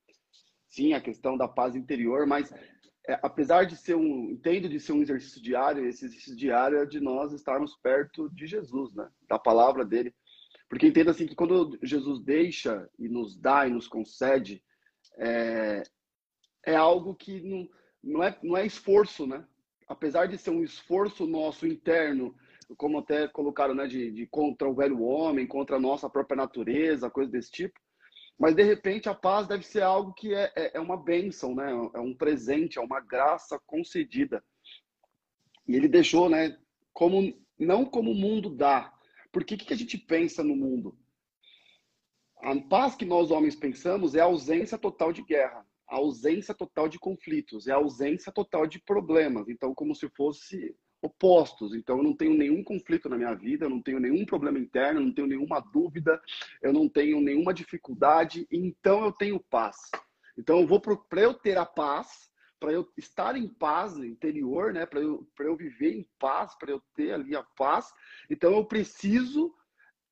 sim 0.72 0.94
a 0.94 1.00
questão 1.00 1.36
da 1.36 1.46
paz 1.46 1.76
interior, 1.76 2.26
mas 2.26 2.52
é, 3.08 3.18
apesar 3.22 3.64
de 3.64 3.76
ser 3.76 3.96
um, 3.96 4.30
entendo 4.30 4.68
de 4.68 4.78
ser 4.78 4.92
um 4.92 5.02
exercício 5.02 5.42
diário, 5.42 5.86
esse 5.86 6.04
exercício 6.04 6.36
diário 6.36 6.78
é 6.78 6.86
de 6.86 7.00
nós 7.00 7.32
estarmos 7.32 7.76
perto 7.76 8.30
de 8.30 8.46
Jesus, 8.46 8.94
né? 8.94 9.08
Da 9.28 9.38
palavra 9.38 9.84
dele. 9.84 10.14
Porque 10.68 10.86
entendo 10.86 11.10
assim 11.10 11.26
que 11.26 11.34
quando 11.34 11.78
Jesus 11.82 12.20
deixa 12.20 12.88
e 12.98 13.08
nos 13.08 13.36
dá 13.36 13.66
e 13.66 13.70
nos 13.70 13.88
concede, 13.88 14.62
é, 15.18 15.82
é 16.64 16.76
algo 16.76 17.14
que 17.14 17.40
não, 17.42 17.68
não, 18.02 18.22
é, 18.22 18.38
não 18.42 18.56
é 18.56 18.64
esforço, 18.64 19.26
né? 19.26 19.44
Apesar 19.88 20.26
de 20.26 20.38
ser 20.38 20.50
um 20.50 20.62
esforço 20.62 21.26
nosso 21.26 21.66
interno, 21.66 22.34
como 22.76 22.98
até 22.98 23.28
colocaram, 23.28 23.74
né, 23.74 23.86
de, 23.86 24.10
de 24.10 24.26
contra 24.26 24.68
o 24.68 24.74
velho 24.74 25.02
homem, 25.02 25.46
contra 25.46 25.76
a 25.76 25.80
nossa 25.80 26.08
própria 26.08 26.36
natureza, 26.36 27.10
coisa 27.10 27.30
desse 27.30 27.50
tipo, 27.50 27.78
mas 28.38 28.54
de 28.54 28.62
repente 28.62 29.08
a 29.08 29.14
paz 29.14 29.46
deve 29.46 29.64
ser 29.64 29.82
algo 29.82 30.12
que 30.14 30.34
é, 30.34 30.52
é, 30.56 30.76
é 30.76 30.80
uma 30.80 30.96
bênção, 30.96 31.54
né? 31.54 31.70
É 31.94 32.00
um 32.00 32.14
presente, 32.14 32.78
é 32.78 32.80
uma 32.80 33.00
graça 33.00 33.60
concedida. 33.66 34.42
E 35.66 35.76
ele 35.76 35.88
deixou, 35.88 36.28
né? 36.28 36.58
Como 36.92 37.32
não 37.58 37.84
como 37.84 38.10
o 38.10 38.14
mundo 38.14 38.50
dá. 38.50 38.92
Porque 39.30 39.54
o 39.54 39.58
que, 39.58 39.66
que 39.66 39.72
a 39.72 39.76
gente 39.76 39.96
pensa 39.96 40.42
no 40.42 40.56
mundo? 40.56 40.98
A 42.42 42.60
paz 42.62 42.96
que 42.96 43.04
nós 43.04 43.30
homens 43.30 43.54
pensamos 43.54 44.14
é 44.14 44.20
a 44.20 44.24
ausência 44.24 44.76
total 44.76 45.12
de 45.12 45.22
guerra, 45.22 45.64
a 45.88 45.96
ausência 45.96 46.52
total 46.52 46.88
de 46.88 46.98
conflitos, 46.98 47.68
é 47.68 47.72
a 47.72 47.76
ausência 47.76 48.32
total 48.32 48.66
de 48.66 48.80
problemas. 48.80 49.48
Então, 49.48 49.72
como 49.72 49.94
se 49.94 50.08
fosse 50.16 50.76
opostos. 51.02 51.74
Então, 51.74 51.98
eu 51.98 52.04
não 52.04 52.16
tenho 52.16 52.34
nenhum 52.34 52.62
conflito 52.62 53.08
na 53.08 53.18
minha 53.18 53.34
vida, 53.34 53.66
eu 53.66 53.70
não 53.70 53.82
tenho 53.82 53.98
nenhum 53.98 54.24
problema 54.24 54.58
interno, 54.58 55.00
eu 55.00 55.04
não 55.04 55.12
tenho 55.12 55.26
nenhuma 55.26 55.60
dúvida, 55.60 56.20
eu 56.62 56.72
não 56.72 56.88
tenho 56.88 57.20
nenhuma 57.20 57.52
dificuldade, 57.52 58.46
então 58.50 59.04
eu 59.04 59.12
tenho 59.12 59.40
paz. 59.40 59.76
Então, 60.38 60.60
eu 60.60 60.66
vou 60.66 60.80
para 60.80 61.20
eu 61.20 61.34
ter 61.34 61.58
a 61.58 61.66
paz, 61.66 62.30
para 62.60 62.72
eu 62.72 62.88
estar 62.96 63.36
em 63.36 63.48
paz 63.48 63.96
interior, 63.98 64.72
né, 64.72 64.86
para 64.86 65.00
eu, 65.00 65.28
eu 65.40 65.56
viver 65.56 65.96
em 65.96 66.08
paz, 66.18 66.56
para 66.56 66.70
eu 66.70 66.80
ter 66.94 67.12
ali 67.12 67.34
a 67.34 67.42
paz, 67.42 67.92
então 68.30 68.52
eu 68.52 68.64
preciso 68.64 69.52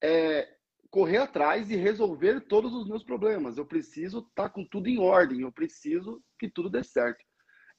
é, 0.02 0.48
correr 0.90 1.18
atrás 1.18 1.70
e 1.70 1.76
resolver 1.76 2.40
todos 2.40 2.74
os 2.74 2.88
meus 2.88 3.04
problemas. 3.04 3.56
Eu 3.56 3.64
preciso 3.64 4.18
estar 4.18 4.48
tá 4.48 4.48
com 4.48 4.64
tudo 4.64 4.88
em 4.88 4.98
ordem, 4.98 5.42
eu 5.42 5.52
preciso 5.52 6.20
que 6.38 6.50
tudo 6.50 6.68
dê 6.68 6.82
certo. 6.82 7.24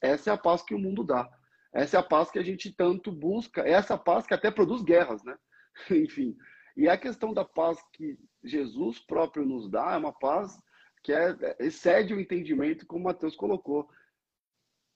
Essa 0.02 0.30
é 0.30 0.34
a 0.34 0.38
paz 0.38 0.64
que 0.64 0.74
o 0.74 0.80
mundo 0.80 1.04
dá. 1.04 1.30
Essa 1.74 1.98
é 1.98 2.00
a 2.00 2.04
paz 2.04 2.30
que 2.30 2.40
a 2.40 2.44
gente 2.44 2.72
tanto 2.74 3.12
busca, 3.12 3.62
é 3.62 3.72
essa 3.72 3.98
paz 3.98 4.26
que 4.26 4.34
até 4.34 4.52
produz 4.52 4.82
guerras, 4.82 5.24
né? 5.24 5.38
Enfim. 5.90 6.36
E 6.76 6.88
a 6.88 6.98
questão 6.98 7.34
da 7.34 7.46
paz 7.46 7.78
que 7.94 8.18
Jesus 8.44 9.00
próprio 9.00 9.46
nos 9.46 9.70
dá 9.70 9.94
é 9.94 9.98
uma 9.98 10.14
paz 10.14 10.58
que 11.04 11.12
é, 11.12 11.36
excede 11.60 12.14
o 12.14 12.20
entendimento, 12.20 12.86
como 12.86 13.06
Mateus 13.06 13.36
colocou. 13.36 13.90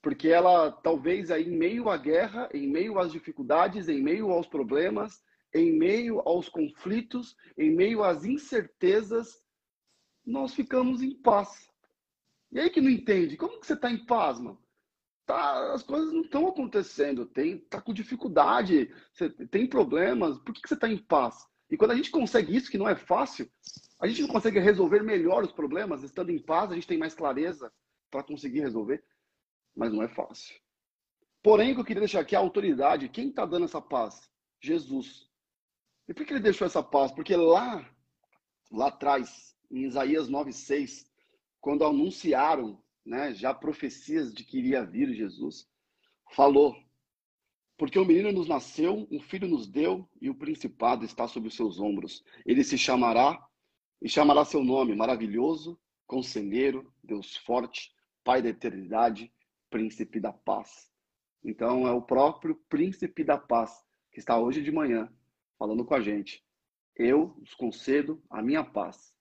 Porque 0.01 0.29
ela, 0.29 0.71
talvez, 0.71 1.31
aí, 1.31 1.47
em 1.47 1.57
meio 1.57 1.89
à 1.89 1.97
guerra, 1.97 2.47
em 2.53 2.67
meio 2.67 2.99
às 2.99 3.11
dificuldades, 3.11 3.89
em 3.89 4.01
meio 4.01 4.29
aos 4.29 4.47
problemas, 4.47 5.23
em 5.53 5.71
meio 5.71 6.19
aos 6.19 6.47
conflitos, 6.47 7.35
em 7.57 7.71
meio 7.71 8.03
às 8.03 8.23
incertezas, 8.23 9.41
nós 10.25 10.53
ficamos 10.53 11.01
em 11.01 11.15
paz. 11.21 11.69
E 12.51 12.59
aí 12.59 12.69
que 12.69 12.81
não 12.81 12.89
entende, 12.89 13.37
como 13.37 13.59
que 13.59 13.65
você 13.65 13.73
está 13.73 13.89
em 13.89 14.05
paz, 14.05 14.39
mano? 14.39 14.61
Tá, 15.25 15.73
as 15.73 15.83
coisas 15.83 16.13
não 16.13 16.21
estão 16.21 16.47
acontecendo, 16.47 17.25
tem, 17.25 17.57
tá 17.57 17.81
com 17.81 17.93
dificuldade, 17.93 18.93
você 19.11 19.29
tem 19.29 19.67
problemas, 19.67 20.37
por 20.39 20.53
que, 20.53 20.61
que 20.61 20.67
você 20.67 20.75
está 20.75 20.87
em 20.87 20.97
paz? 20.97 21.47
E 21.69 21.75
quando 21.75 21.91
a 21.91 21.95
gente 21.95 22.11
consegue 22.11 22.55
isso, 22.55 22.69
que 22.69 22.77
não 22.77 22.87
é 22.87 22.95
fácil, 22.95 23.49
a 23.99 24.07
gente 24.07 24.21
não 24.21 24.29
consegue 24.29 24.59
resolver 24.59 25.01
melhor 25.01 25.43
os 25.43 25.51
problemas, 25.51 26.03
estando 26.03 26.29
em 26.29 26.39
paz, 26.39 26.71
a 26.71 26.75
gente 26.75 26.87
tem 26.87 26.97
mais 26.97 27.15
clareza 27.15 27.71
para 28.11 28.23
conseguir 28.23 28.59
resolver, 28.59 29.03
mas 29.75 29.91
não 29.91 30.03
é 30.03 30.07
fácil. 30.07 30.55
Porém, 31.41 31.71
o 31.71 31.75
que 31.75 31.81
eu 31.81 31.85
queria 31.85 32.01
deixar 32.01 32.19
aqui 32.19 32.35
é 32.35 32.37
a 32.37 32.41
autoridade, 32.41 33.09
quem 33.09 33.29
está 33.29 33.45
dando 33.45 33.65
essa 33.65 33.81
paz? 33.81 34.29
Jesus. 34.61 35.29
E 36.07 36.13
por 36.13 36.25
que 36.25 36.33
ele 36.33 36.39
deixou 36.39 36.67
essa 36.67 36.83
paz? 36.83 37.11
Porque 37.11 37.35
lá, 37.35 37.87
lá 38.71 38.87
atrás, 38.87 39.55
em 39.71 39.85
Isaías 39.85 40.29
9,6, 40.29 41.07
quando 41.59 41.83
anunciaram 41.83 42.79
né, 43.05 43.33
já 43.33 43.53
profecias 43.53 44.33
de 44.33 44.43
que 44.43 44.57
iria 44.57 44.83
vir 44.83 45.13
Jesus, 45.13 45.69
falou: 46.33 46.75
Porque 47.77 47.99
o 47.99 48.05
menino 48.05 48.31
nos 48.31 48.47
nasceu, 48.47 49.07
um 49.11 49.19
filho 49.19 49.47
nos 49.47 49.67
deu, 49.67 50.09
e 50.19 50.29
o 50.29 50.35
principado 50.35 51.05
está 51.05 51.27
sobre 51.27 51.49
os 51.49 51.55
seus 51.55 51.79
ombros. 51.79 52.23
Ele 52.45 52.63
se 52.63 52.77
chamará, 52.77 53.45
e 54.01 54.09
chamará 54.09 54.43
seu 54.43 54.63
nome 54.63 54.95
maravilhoso, 54.95 55.79
conselheiro, 56.07 56.91
Deus 57.03 57.37
forte, 57.37 57.93
Pai 58.23 58.41
da 58.41 58.49
eternidade, 58.49 59.31
príncipe 59.69 60.19
da 60.19 60.33
paz. 60.33 60.89
Então 61.43 61.87
é 61.87 61.91
o 61.91 62.01
próprio 62.01 62.55
príncipe 62.67 63.23
da 63.23 63.37
paz 63.37 63.85
que 64.11 64.19
está 64.19 64.39
hoje 64.39 64.63
de 64.63 64.71
manhã 64.71 65.13
falando 65.59 65.85
com 65.85 65.93
a 65.93 66.01
gente. 66.01 66.43
Eu 66.95 67.37
os 67.39 67.53
concedo 67.53 68.19
a 68.27 68.41
minha 68.41 68.63
paz. 68.63 69.13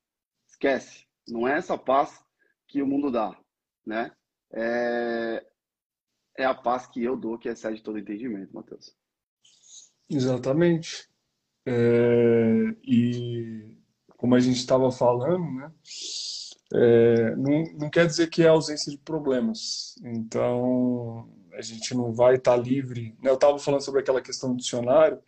Esquece, 0.48 1.06
não 1.28 1.46
é 1.46 1.58
essa 1.58 1.76
paz 1.76 2.24
que 2.66 2.80
o 2.80 2.86
mundo 2.86 3.10
dá 3.10 3.38
né? 3.86 4.12
É, 4.52 5.44
é 6.38 6.44
a 6.44 6.54
paz 6.54 6.86
que 6.86 7.02
eu 7.02 7.16
dou 7.16 7.38
que 7.38 7.48
excede 7.48 7.82
todo 7.82 7.98
entendimento, 7.98 8.54
Mateus. 8.54 8.94
Exatamente. 10.08 11.08
É, 11.66 12.76
e 12.82 13.76
como 14.16 14.34
a 14.34 14.40
gente 14.40 14.58
estava 14.58 14.90
falando, 14.90 15.44
né? 15.52 15.72
É, 16.72 17.36
não, 17.36 17.62
não 17.78 17.90
quer 17.90 18.06
dizer 18.06 18.28
que 18.28 18.42
é 18.42 18.48
ausência 18.48 18.90
de 18.90 18.98
problemas. 18.98 19.94
Então, 20.02 21.30
a 21.52 21.62
gente 21.62 21.94
não 21.94 22.12
vai 22.12 22.36
estar 22.36 22.56
tá 22.56 22.56
livre. 22.56 23.16
Né? 23.22 23.30
Eu 23.30 23.34
estava 23.34 23.58
falando 23.58 23.82
sobre 23.82 24.00
aquela 24.00 24.20
questão 24.20 24.50
do 24.50 24.56
dicionário, 24.56 25.20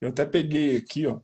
eu 0.00 0.08
até 0.08 0.24
peguei 0.24 0.76
aqui, 0.76 1.06
ó. 1.06 1.20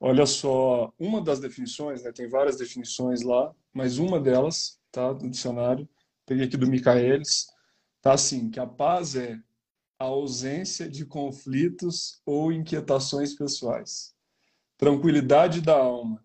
Olha 0.00 0.26
só, 0.26 0.92
uma 0.98 1.22
das 1.22 1.40
definições, 1.40 2.02
né? 2.02 2.12
tem 2.12 2.28
várias 2.28 2.56
definições 2.56 3.22
lá, 3.22 3.54
mas 3.72 3.98
uma 3.98 4.20
delas, 4.20 4.78
tá, 4.94 5.12
do 5.12 5.28
dicionário, 5.28 5.88
peguei 6.24 6.46
aqui 6.46 6.56
do 6.56 6.68
Michaelis, 6.68 7.48
tá 8.00 8.12
assim, 8.12 8.48
que 8.48 8.60
a 8.60 8.66
paz 8.66 9.16
é 9.16 9.36
a 9.98 10.04
ausência 10.04 10.88
de 10.88 11.04
conflitos 11.04 12.22
ou 12.24 12.52
inquietações 12.52 13.34
pessoais. 13.34 14.14
Tranquilidade 14.78 15.60
da 15.60 15.76
alma. 15.76 16.22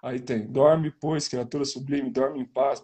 Aí 0.00 0.20
tem, 0.20 0.46
dorme, 0.46 0.92
pois, 0.92 1.26
criatura 1.26 1.64
sublime, 1.64 2.10
dorme 2.10 2.40
em 2.40 2.46
paz. 2.46 2.82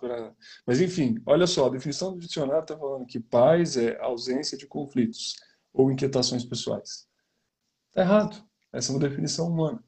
Mas, 0.67 0.81
enfim, 0.81 1.23
olha 1.25 1.47
só, 1.47 1.67
a 1.67 1.71
definição 1.71 2.13
do 2.13 2.19
dicionário 2.19 2.63
está 2.63 2.77
falando 2.77 3.07
que 3.07 3.21
paz 3.21 3.77
é 3.77 3.97
ausência 4.01 4.59
de 4.59 4.67
conflitos 4.67 5.37
ou 5.73 5.93
inquietações 5.93 6.45
pessoais. 6.45 7.07
Está 7.89 8.03
errado. 8.03 8.45
Essa 8.73 8.91
é 8.91 8.97
uma 8.97 9.09
definição 9.09 9.49
humana. 9.49 9.83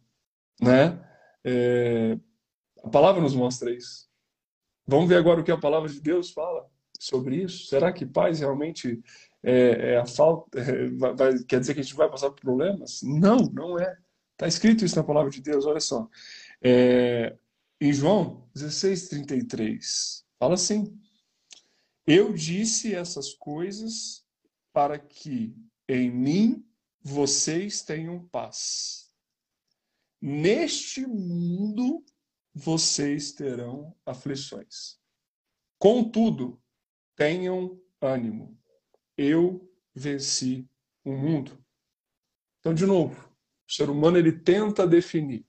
Né? 0.61 1.05
É... 1.45 2.17
A 2.85 2.89
palavra 2.89 3.21
nos 3.21 3.35
mostra 3.35 3.75
isso. 3.75 4.06
Vamos 4.87 5.09
ver 5.09 5.17
agora 5.17 5.41
o 5.41 5.45
que 5.45 5.51
a 5.51 5.59
palavra 5.59 5.89
de 5.89 6.01
Deus 6.01 6.31
fala 6.31 6.69
sobre 6.99 7.43
isso. 7.43 7.67
Será 7.67 7.93
que 7.93 8.07
paz 8.07 8.41
realmente 8.41 9.03
é, 9.43 9.93
é 9.93 9.97
a 9.99 10.07
falta? 10.07 10.59
É, 10.61 10.89
vai, 10.89 11.39
quer 11.45 11.61
dizer 11.61 11.75
que 11.75 11.81
a 11.81 11.83
gente 11.83 11.97
vai 11.97 12.09
passar 12.09 12.31
por 12.31 12.41
problemas? 12.41 13.03
Não, 13.03 13.37
não 13.53 13.79
é. 13.79 13.97
Está 14.33 14.47
escrito 14.47 14.85
isso 14.85 14.97
na 14.97 15.05
palavra 15.05 15.31
de 15.31 15.41
Deus. 15.41 15.67
Olha 15.67 15.81
só. 15.81 16.09
É, 16.63 17.37
em 17.81 17.93
João 17.93 18.49
16:33 18.55 20.25
fala 20.39 20.55
assim: 20.55 20.99
Eu 22.07 22.33
disse 22.33 22.95
essas 22.95 23.35
coisas 23.35 24.25
para 24.73 24.99
que 24.99 25.55
em 25.89 26.11
mim 26.11 26.65
vocês 27.03 27.83
tenham 27.83 28.27
paz. 28.29 29.11
Neste 30.21 31.07
mundo 31.07 32.05
vocês 32.59 33.33
terão 33.33 33.95
aflições. 34.07 34.99
Contudo, 35.79 36.59
tenham 37.15 37.79
ânimo. 38.01 38.59
Eu 39.15 39.71
venci 39.95 40.67
o 41.05 41.13
mundo. 41.13 41.63
Então, 42.61 42.73
de 42.73 42.87
novo, 42.87 43.31
o 43.69 43.73
ser 43.73 43.91
humano 43.91 44.17
ele 44.17 44.33
tenta 44.33 44.87
definir, 44.87 45.45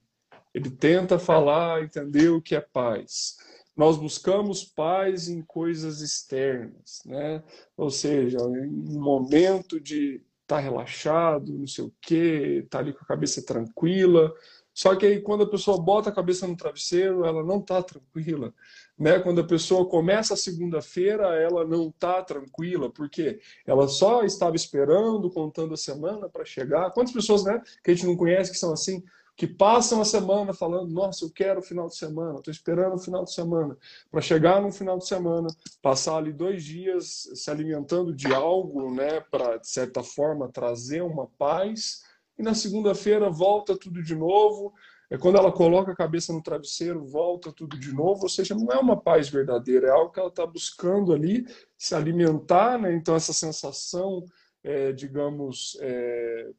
ele 0.52 0.68
tenta 0.68 1.18
falar, 1.18 1.82
entender 1.82 2.28
o 2.28 2.42
que 2.42 2.54
é 2.54 2.60
paz. 2.60 3.38
Nós 3.74 3.96
buscamos 3.96 4.62
paz 4.62 5.30
em 5.30 5.40
coisas 5.40 6.02
externas, 6.02 7.00
né? 7.06 7.42
Ou 7.74 7.88
seja, 7.88 8.36
um 8.44 9.00
momento 9.00 9.80
de 9.80 10.16
estar 10.42 10.56
tá 10.56 10.58
relaxado, 10.58 11.58
não 11.58 11.66
sei 11.66 11.84
o 11.84 11.94
quê, 12.02 12.60
estar 12.64 12.78
tá 12.78 12.84
ali 12.84 12.92
com 12.92 13.02
a 13.02 13.08
cabeça 13.08 13.42
tranquila, 13.42 14.34
só 14.78 14.94
que 14.94 15.04
aí, 15.04 15.20
quando 15.20 15.42
a 15.42 15.50
pessoa 15.50 15.76
bota 15.76 16.08
a 16.08 16.12
cabeça 16.12 16.46
no 16.46 16.56
travesseiro, 16.56 17.24
ela 17.24 17.42
não 17.42 17.58
está 17.58 17.82
tranquila. 17.82 18.54
Né? 18.96 19.18
Quando 19.18 19.40
a 19.40 19.44
pessoa 19.44 19.88
começa 19.88 20.34
a 20.34 20.36
segunda-feira, 20.36 21.34
ela 21.34 21.66
não 21.66 21.88
está 21.88 22.22
tranquila, 22.22 22.88
porque 22.88 23.40
ela 23.66 23.88
só 23.88 24.22
estava 24.22 24.54
esperando, 24.54 25.28
contando 25.30 25.74
a 25.74 25.76
semana 25.76 26.28
para 26.28 26.44
chegar. 26.44 26.92
Quantas 26.92 27.12
pessoas 27.12 27.42
né, 27.42 27.60
que 27.82 27.90
a 27.90 27.94
gente 27.94 28.06
não 28.06 28.16
conhece 28.16 28.52
que 28.52 28.56
são 28.56 28.72
assim? 28.72 29.02
que 29.36 29.48
passam 29.48 30.00
a 30.00 30.04
semana 30.04 30.54
falando: 30.54 30.92
nossa, 30.92 31.24
eu 31.24 31.30
quero 31.30 31.58
o 31.58 31.62
final 31.62 31.88
de 31.88 31.96
semana, 31.96 32.38
estou 32.38 32.52
esperando 32.52 32.94
o 32.94 32.98
final 32.98 33.24
de 33.24 33.32
semana, 33.32 33.76
para 34.12 34.20
chegar 34.20 34.62
no 34.62 34.72
final 34.72 34.98
de 34.98 35.06
semana, 35.08 35.48
passar 35.82 36.18
ali 36.18 36.32
dois 36.32 36.64
dias 36.64 37.28
se 37.34 37.50
alimentando 37.50 38.12
de 38.12 38.32
algo, 38.32 38.92
né, 38.92 39.20
para, 39.20 39.56
de 39.56 39.68
certa 39.68 40.04
forma, 40.04 40.48
trazer 40.48 41.02
uma 41.02 41.28
paz, 41.38 42.02
e 42.38 42.42
na 42.42 42.54
segunda-feira 42.54 43.28
volta 43.28 43.76
tudo 43.76 44.02
de 44.02 44.14
novo. 44.14 44.72
É 45.10 45.16
quando 45.16 45.38
ela 45.38 45.50
coloca 45.50 45.90
a 45.90 45.96
cabeça 45.96 46.32
no 46.32 46.42
travesseiro, 46.42 47.04
volta 47.04 47.50
tudo 47.52 47.78
de 47.78 47.92
novo, 47.92 48.24
ou 48.24 48.28
seja, 48.28 48.54
não 48.54 48.68
é 48.70 48.78
uma 48.78 49.00
paz 49.00 49.28
verdadeira, 49.28 49.88
é 49.88 49.90
algo 49.90 50.12
que 50.12 50.20
ela 50.20 50.28
está 50.28 50.46
buscando 50.46 51.14
ali 51.14 51.46
se 51.78 51.94
alimentar, 51.94 52.78
né? 52.78 52.94
Então, 52.94 53.16
essa 53.16 53.32
sensação, 53.32 54.22
é, 54.62 54.92
digamos, 54.92 55.78
é, 55.80 56.50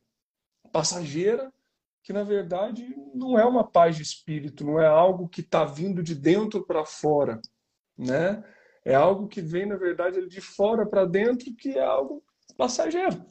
passageira, 0.71 1.53
que 2.01 2.11
na 2.11 2.23
verdade 2.23 2.95
não 3.13 3.37
é 3.37 3.45
uma 3.45 3.63
paz 3.63 3.95
de 3.95 4.01
espírito, 4.01 4.65
não 4.65 4.81
é 4.81 4.87
algo 4.87 5.29
que 5.29 5.41
está 5.41 5.63
vindo 5.63 6.01
de 6.01 6.15
dentro 6.15 6.65
para 6.65 6.83
fora, 6.83 7.39
né? 7.95 8.43
É 8.83 8.95
algo 8.95 9.27
que 9.27 9.41
vem 9.41 9.67
na 9.67 9.75
verdade 9.75 10.27
de 10.27 10.41
fora 10.41 10.87
para 10.87 11.05
dentro, 11.05 11.53
que 11.55 11.77
é 11.77 11.83
algo 11.83 12.23
passageiro. 12.57 13.23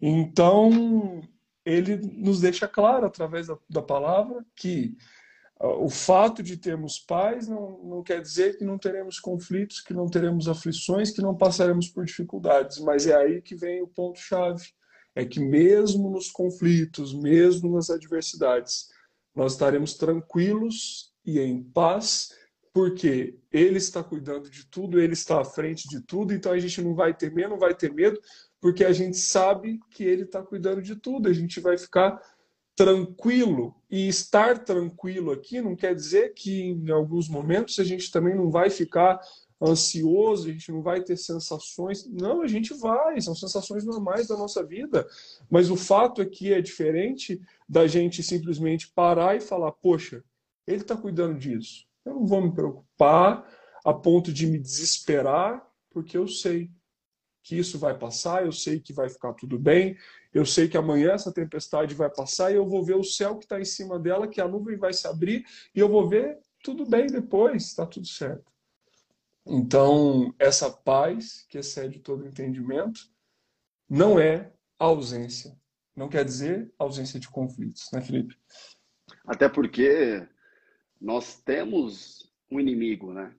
Então 0.00 1.22
ele 1.68 1.96
nos 1.96 2.40
deixa 2.40 2.66
claro 2.68 3.06
através 3.06 3.46
da, 3.46 3.58
da 3.68 3.82
palavra 3.82 4.44
que 4.54 4.96
uh, 5.60 5.84
o 5.84 5.88
fato 5.88 6.42
de 6.42 6.56
termos 6.56 6.98
paz 6.98 7.48
não, 7.48 7.82
não 7.84 8.02
quer 8.02 8.20
dizer 8.20 8.56
que 8.56 8.64
não 8.64 8.78
teremos 8.78 9.18
conflitos, 9.20 9.80
que 9.80 9.94
não 9.94 10.06
teremos 10.06 10.48
aflições, 10.48 11.10
que 11.10 11.22
não 11.22 11.36
passaremos 11.36 11.88
por 11.88 12.04
dificuldades, 12.04 12.78
mas 12.78 13.06
é 13.06 13.14
aí 13.14 13.42
que 13.42 13.54
vem 13.54 13.82
o 13.82 13.88
ponto 13.88 14.18
chave 14.18 14.72
é 15.18 15.24
que 15.24 15.40
mesmo 15.40 16.08
nos 16.08 16.30
conflitos, 16.30 17.12
mesmo 17.12 17.74
nas 17.74 17.90
adversidades, 17.90 18.88
nós 19.34 19.54
estaremos 19.54 19.94
tranquilos 19.94 21.12
e 21.24 21.40
em 21.40 21.60
paz, 21.60 22.32
porque 22.72 23.36
Ele 23.50 23.78
está 23.78 24.00
cuidando 24.00 24.48
de 24.48 24.64
tudo, 24.66 25.00
Ele 25.00 25.14
está 25.14 25.40
à 25.40 25.44
frente 25.44 25.88
de 25.88 26.00
tudo, 26.02 26.32
então 26.32 26.52
a 26.52 26.58
gente 26.60 26.80
não 26.80 26.94
vai 26.94 27.12
temer, 27.12 27.48
não 27.48 27.58
vai 27.58 27.74
ter 27.74 27.92
medo, 27.92 28.20
porque 28.60 28.84
a 28.84 28.92
gente 28.92 29.16
sabe 29.16 29.80
que 29.90 30.04
Ele 30.04 30.22
está 30.22 30.42
cuidando 30.42 30.82
de 30.82 30.96
tudo, 30.96 31.28
a 31.28 31.32
gente 31.32 31.60
vai 31.60 31.78
ficar 31.78 32.20
tranquilo. 32.78 33.74
E 33.90 34.06
estar 34.06 34.58
tranquilo 34.64 35.32
aqui 35.32 35.60
não 35.60 35.74
quer 35.74 35.94
dizer 35.94 36.32
que 36.34 36.62
em 36.62 36.90
alguns 36.90 37.28
momentos 37.28 37.78
a 37.78 37.84
gente 37.84 38.10
também 38.10 38.36
não 38.36 38.50
vai 38.50 38.70
ficar 38.70 39.20
ansioso, 39.60 40.48
a 40.48 40.52
gente 40.52 40.70
não 40.70 40.82
vai 40.82 41.02
ter 41.02 41.16
sensações. 41.16 42.06
Não, 42.06 42.42
a 42.42 42.46
gente 42.46 42.72
vai, 42.74 43.20
são 43.20 43.34
sensações 43.34 43.84
normais 43.84 44.28
da 44.28 44.36
nossa 44.36 44.64
vida. 44.64 45.06
Mas 45.50 45.70
o 45.70 45.76
fato 45.76 46.22
é 46.22 46.26
que 46.26 46.52
é 46.52 46.60
diferente 46.60 47.40
da 47.68 47.86
gente 47.86 48.22
simplesmente 48.22 48.92
parar 48.92 49.36
e 49.36 49.40
falar: 49.40 49.72
poxa, 49.72 50.22
ele 50.66 50.82
está 50.82 50.96
cuidando 50.96 51.38
disso. 51.38 51.84
Eu 52.04 52.14
não 52.14 52.26
vou 52.26 52.40
me 52.40 52.52
preocupar 52.52 53.44
a 53.84 53.92
ponto 53.92 54.32
de 54.32 54.46
me 54.46 54.58
desesperar, 54.58 55.66
porque 55.90 56.16
eu 56.16 56.28
sei 56.28 56.70
que 57.48 57.56
isso 57.56 57.78
vai 57.78 57.96
passar, 57.96 58.44
eu 58.44 58.52
sei 58.52 58.78
que 58.78 58.92
vai 58.92 59.08
ficar 59.08 59.32
tudo 59.32 59.58
bem, 59.58 59.96
eu 60.34 60.44
sei 60.44 60.68
que 60.68 60.76
amanhã 60.76 61.12
essa 61.12 61.32
tempestade 61.32 61.94
vai 61.94 62.10
passar 62.10 62.52
e 62.52 62.56
eu 62.56 62.68
vou 62.68 62.84
ver 62.84 62.94
o 62.94 63.02
céu 63.02 63.38
que 63.38 63.46
está 63.46 63.58
em 63.58 63.64
cima 63.64 63.98
dela, 63.98 64.28
que 64.28 64.38
a 64.38 64.46
nuvem 64.46 64.76
vai 64.76 64.92
se 64.92 65.06
abrir 65.06 65.46
e 65.74 65.80
eu 65.80 65.88
vou 65.88 66.06
ver 66.06 66.38
tudo 66.62 66.84
bem 66.84 67.06
depois, 67.06 67.64
está 67.64 67.86
tudo 67.86 68.06
certo. 68.06 68.52
Então, 69.46 70.34
essa 70.38 70.70
paz 70.70 71.46
que 71.48 71.56
excede 71.56 72.00
todo 72.00 72.26
entendimento 72.26 73.00
não 73.88 74.20
é 74.20 74.52
ausência. 74.78 75.58
Não 75.96 76.06
quer 76.06 76.26
dizer 76.26 76.70
ausência 76.78 77.18
de 77.18 77.30
conflitos, 77.30 77.88
né, 77.94 78.02
Felipe? 78.02 78.36
Até 79.26 79.48
porque 79.48 80.22
nós 81.00 81.40
temos 81.40 82.30
um 82.50 82.60
inimigo, 82.60 83.10
né? 83.14 83.34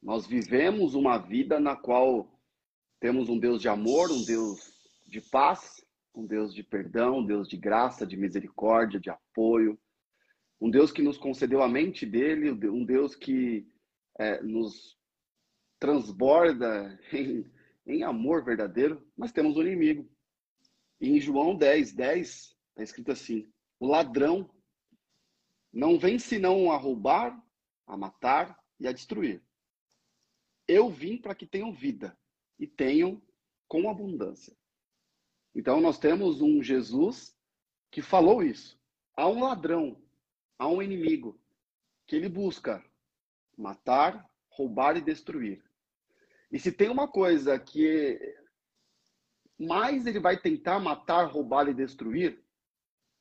Nós 0.00 0.28
vivemos 0.28 0.94
uma 0.94 1.18
vida 1.18 1.58
na 1.58 1.74
qual 1.74 2.31
temos 3.02 3.28
um 3.28 3.36
Deus 3.36 3.60
de 3.60 3.68
amor, 3.68 4.12
um 4.12 4.24
Deus 4.24 4.72
de 5.08 5.20
paz, 5.20 5.84
um 6.14 6.24
Deus 6.24 6.54
de 6.54 6.62
perdão, 6.62 7.18
um 7.18 7.26
Deus 7.26 7.48
de 7.48 7.56
graça, 7.56 8.06
de 8.06 8.16
misericórdia, 8.16 9.00
de 9.00 9.10
apoio, 9.10 9.76
um 10.60 10.70
Deus 10.70 10.92
que 10.92 11.02
nos 11.02 11.18
concedeu 11.18 11.64
a 11.64 11.68
mente 11.68 12.06
dele, 12.06 12.52
um 12.68 12.84
Deus 12.84 13.16
que 13.16 13.66
é, 14.20 14.40
nos 14.40 14.96
transborda 15.80 16.96
em, 17.12 17.44
em 17.84 18.04
amor 18.04 18.44
verdadeiro, 18.44 19.04
mas 19.16 19.32
temos 19.32 19.56
um 19.56 19.62
inimigo. 19.62 20.08
E 21.00 21.10
em 21.10 21.18
João 21.18 21.56
10, 21.56 21.94
10, 21.94 22.28
está 22.28 22.82
escrito 22.84 23.10
assim: 23.10 23.52
o 23.80 23.88
ladrão 23.88 24.48
não 25.72 25.98
vem 25.98 26.20
senão 26.20 26.70
a 26.70 26.76
roubar, 26.76 27.36
a 27.84 27.96
matar 27.96 28.56
e 28.78 28.86
a 28.86 28.92
destruir. 28.92 29.42
Eu 30.68 30.88
vim 30.88 31.18
para 31.18 31.34
que 31.34 31.48
tenham 31.48 31.72
vida 31.72 32.16
e 32.62 32.66
tenham 32.68 33.20
com 33.66 33.90
abundância. 33.90 34.56
Então 35.52 35.80
nós 35.80 35.98
temos 35.98 36.40
um 36.40 36.62
Jesus 36.62 37.36
que 37.90 38.00
falou 38.00 38.40
isso. 38.40 38.80
Há 39.16 39.28
um 39.28 39.42
ladrão, 39.42 40.00
há 40.56 40.68
um 40.68 40.80
inimigo 40.80 41.36
que 42.06 42.14
ele 42.14 42.28
busca 42.28 42.80
matar, 43.58 44.30
roubar 44.48 44.96
e 44.96 45.00
destruir. 45.00 45.60
E 46.52 46.58
se 46.60 46.70
tem 46.70 46.88
uma 46.88 47.08
coisa 47.08 47.58
que 47.58 48.16
mais 49.58 50.06
ele 50.06 50.20
vai 50.20 50.38
tentar 50.38 50.78
matar, 50.78 51.24
roubar 51.24 51.68
e 51.68 51.74
destruir, 51.74 52.40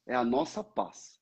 é 0.06 0.14
a 0.14 0.24
nossa 0.24 0.64
paz. 0.64 1.20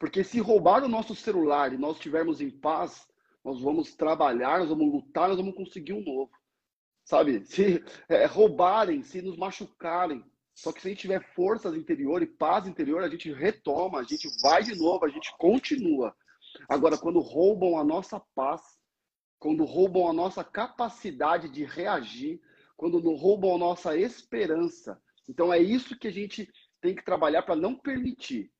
Porque 0.00 0.24
se 0.24 0.40
roubar 0.40 0.82
o 0.82 0.88
nosso 0.88 1.14
celular 1.14 1.72
e 1.72 1.78
nós 1.78 1.96
estivermos 1.96 2.40
em 2.40 2.50
paz, 2.50 3.08
nós 3.44 3.60
vamos 3.60 3.94
trabalhar, 3.94 4.58
nós 4.58 4.68
vamos 4.68 4.92
lutar, 4.92 5.28
nós 5.28 5.38
vamos 5.38 5.54
conseguir 5.54 5.92
um 5.92 6.02
novo. 6.02 6.32
Sabe? 7.04 7.44
Se 7.46 7.84
é, 8.08 8.26
roubarem, 8.26 9.02
se 9.02 9.20
nos 9.20 9.36
machucarem, 9.36 10.24
só 10.54 10.72
que 10.72 10.80
se 10.80 10.86
a 10.86 10.90
gente 10.90 11.00
tiver 11.00 11.20
forças 11.34 11.74
interior 11.74 12.22
e 12.22 12.26
paz 12.26 12.66
interior, 12.66 13.02
a 13.02 13.08
gente 13.08 13.32
retoma, 13.32 13.98
a 13.98 14.04
gente 14.04 14.28
vai 14.40 14.62
de 14.62 14.74
novo, 14.76 15.04
a 15.04 15.08
gente 15.08 15.36
continua. 15.36 16.14
Agora, 16.68 16.96
quando 16.96 17.18
roubam 17.18 17.76
a 17.76 17.82
nossa 17.82 18.20
paz, 18.34 18.62
quando 19.38 19.64
roubam 19.64 20.08
a 20.08 20.12
nossa 20.12 20.44
capacidade 20.44 21.48
de 21.48 21.64
reagir, 21.64 22.40
quando 22.76 22.98
roubam 23.14 23.54
a 23.54 23.58
nossa 23.58 23.96
esperança. 23.96 25.00
Então 25.28 25.52
é 25.52 25.58
isso 25.58 25.98
que 25.98 26.08
a 26.08 26.12
gente 26.12 26.48
tem 26.80 26.94
que 26.94 27.04
trabalhar 27.04 27.42
para 27.42 27.56
não 27.56 27.74
permitir 27.74 28.52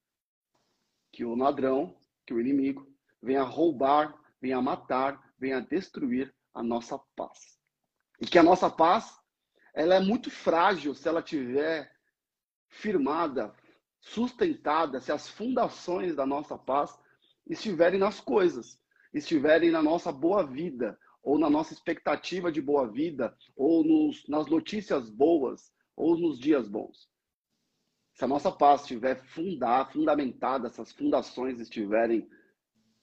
que 1.13 1.25
o 1.25 1.35
ladrão, 1.35 1.97
que 2.27 2.35
o 2.35 2.41
inimigo, 2.41 2.93
venha 3.23 3.43
roubar, 3.43 4.15
venha 4.41 4.61
matar, 4.61 5.33
venha 5.39 5.61
destruir 5.61 6.35
a 6.53 6.63
nossa 6.63 6.99
paz. 7.15 7.54
E 8.21 8.27
que 8.27 8.39
a 8.39 8.43
nossa 8.43 8.71
paz, 8.71 9.19
ela 9.75 9.97
é 9.97 10.01
muito 10.01 10.31
frágil 10.31 10.95
se 10.95 11.09
ela 11.09 11.23
tiver 11.23 11.93
firmada, 12.69 13.55
sustentada, 14.01 15.01
se 15.01 15.13
as 15.13 15.29
fundações 15.29 16.15
da 16.15 16.27
nossa 16.27 16.57
paz 16.59 16.99
estiverem 17.47 17.99
nas 17.99 18.21
coisas 18.21 18.79
estiverem 19.15 19.71
na 19.71 19.81
nossa 19.81 20.11
boa 20.11 20.45
vida, 20.45 20.99
ou 21.23 21.39
na 21.39 21.49
nossa 21.49 21.73
expectativa 21.73 22.51
de 22.51 22.61
boa 22.61 22.87
vida, 22.87 23.35
ou 23.57 23.85
nos, 23.85 24.27
nas 24.29 24.47
notícias 24.47 25.09
boas, 25.09 25.73
ou 25.97 26.19
nos 26.19 26.39
dias 26.39 26.69
bons. 26.69 27.09
Se 28.13 28.25
a 28.25 28.29
nossa 28.29 28.51
paz 28.51 28.83
estiver 28.83 29.17
fundar, 29.29 29.91
fundamentada, 29.93 30.67
essas 30.67 30.93
fundações 30.93 31.61
estiverem 31.61 32.29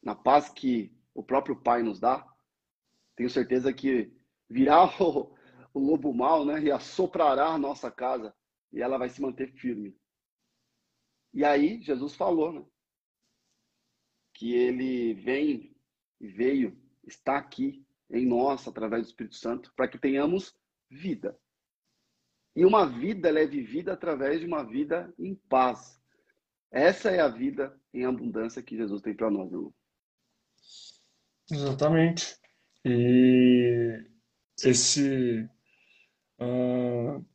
na 0.04 0.14
paz 0.14 0.50
que 0.50 0.94
o 1.14 1.24
próprio 1.24 1.56
Pai 1.56 1.82
nos 1.82 2.00
dá, 2.00 2.28
tenho 3.16 3.30
certeza 3.30 3.74
que 3.74 4.14
virá 4.52 4.86
o, 5.00 5.34
o 5.74 5.80
lobo 5.80 6.14
mal, 6.14 6.46
né, 6.46 6.62
e 6.62 6.72
assoprará 6.72 7.48
a 7.48 7.58
nossa 7.58 7.90
casa 7.90 8.36
e 8.72 8.82
ela 8.82 8.98
vai 8.98 9.10
se 9.10 9.22
manter 9.22 9.52
firme. 9.54 9.96
E 11.34 11.46
aí 11.46 11.82
Jesus 11.82 12.16
falou, 12.16 12.52
né, 12.52 12.66
que 14.34 14.54
ele 14.54 15.14
vem 15.14 15.76
e 16.20 16.28
veio, 16.28 16.78
está 17.08 17.38
aqui 17.38 17.86
em 18.10 18.26
nós, 18.26 18.68
através 18.68 19.04
do 19.04 19.10
Espírito 19.10 19.36
Santo, 19.36 19.72
para 19.76 19.88
que 19.88 19.98
tenhamos 19.98 20.54
vida. 20.90 21.40
E 22.54 22.66
uma 22.66 22.86
vida 22.86 23.30
é 23.30 23.46
vivida 23.46 23.94
através 23.94 24.42
de 24.42 24.46
uma 24.46 24.64
vida 24.64 25.14
em 25.18 25.36
paz. 25.36 26.00
Essa 26.70 27.10
é 27.10 27.22
a 27.22 27.30
vida 27.30 27.80
em 27.94 28.06
abundância 28.06 28.62
que 28.62 28.76
Jesus 28.76 29.02
tem 29.02 29.16
para 29.16 29.32
nós, 29.32 29.52
irmão. 29.52 29.74
Exatamente. 31.50 32.38
E 32.84 34.11
esse, 34.64 35.48
uh, 36.40 37.26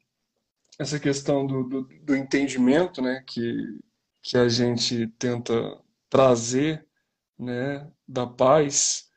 essa 0.78 0.98
questão 0.98 1.46
do, 1.46 1.64
do, 1.64 1.82
do, 1.82 2.16
entendimento 2.16 3.00
né, 3.00 3.22
que, 3.26 3.78
que 4.22 4.36
a 4.36 4.48
gente 4.48 5.06
tenta 5.18 5.54
trazer 6.08 6.86
né, 7.38 7.90
da 8.06 8.26
paz, 8.26 9.10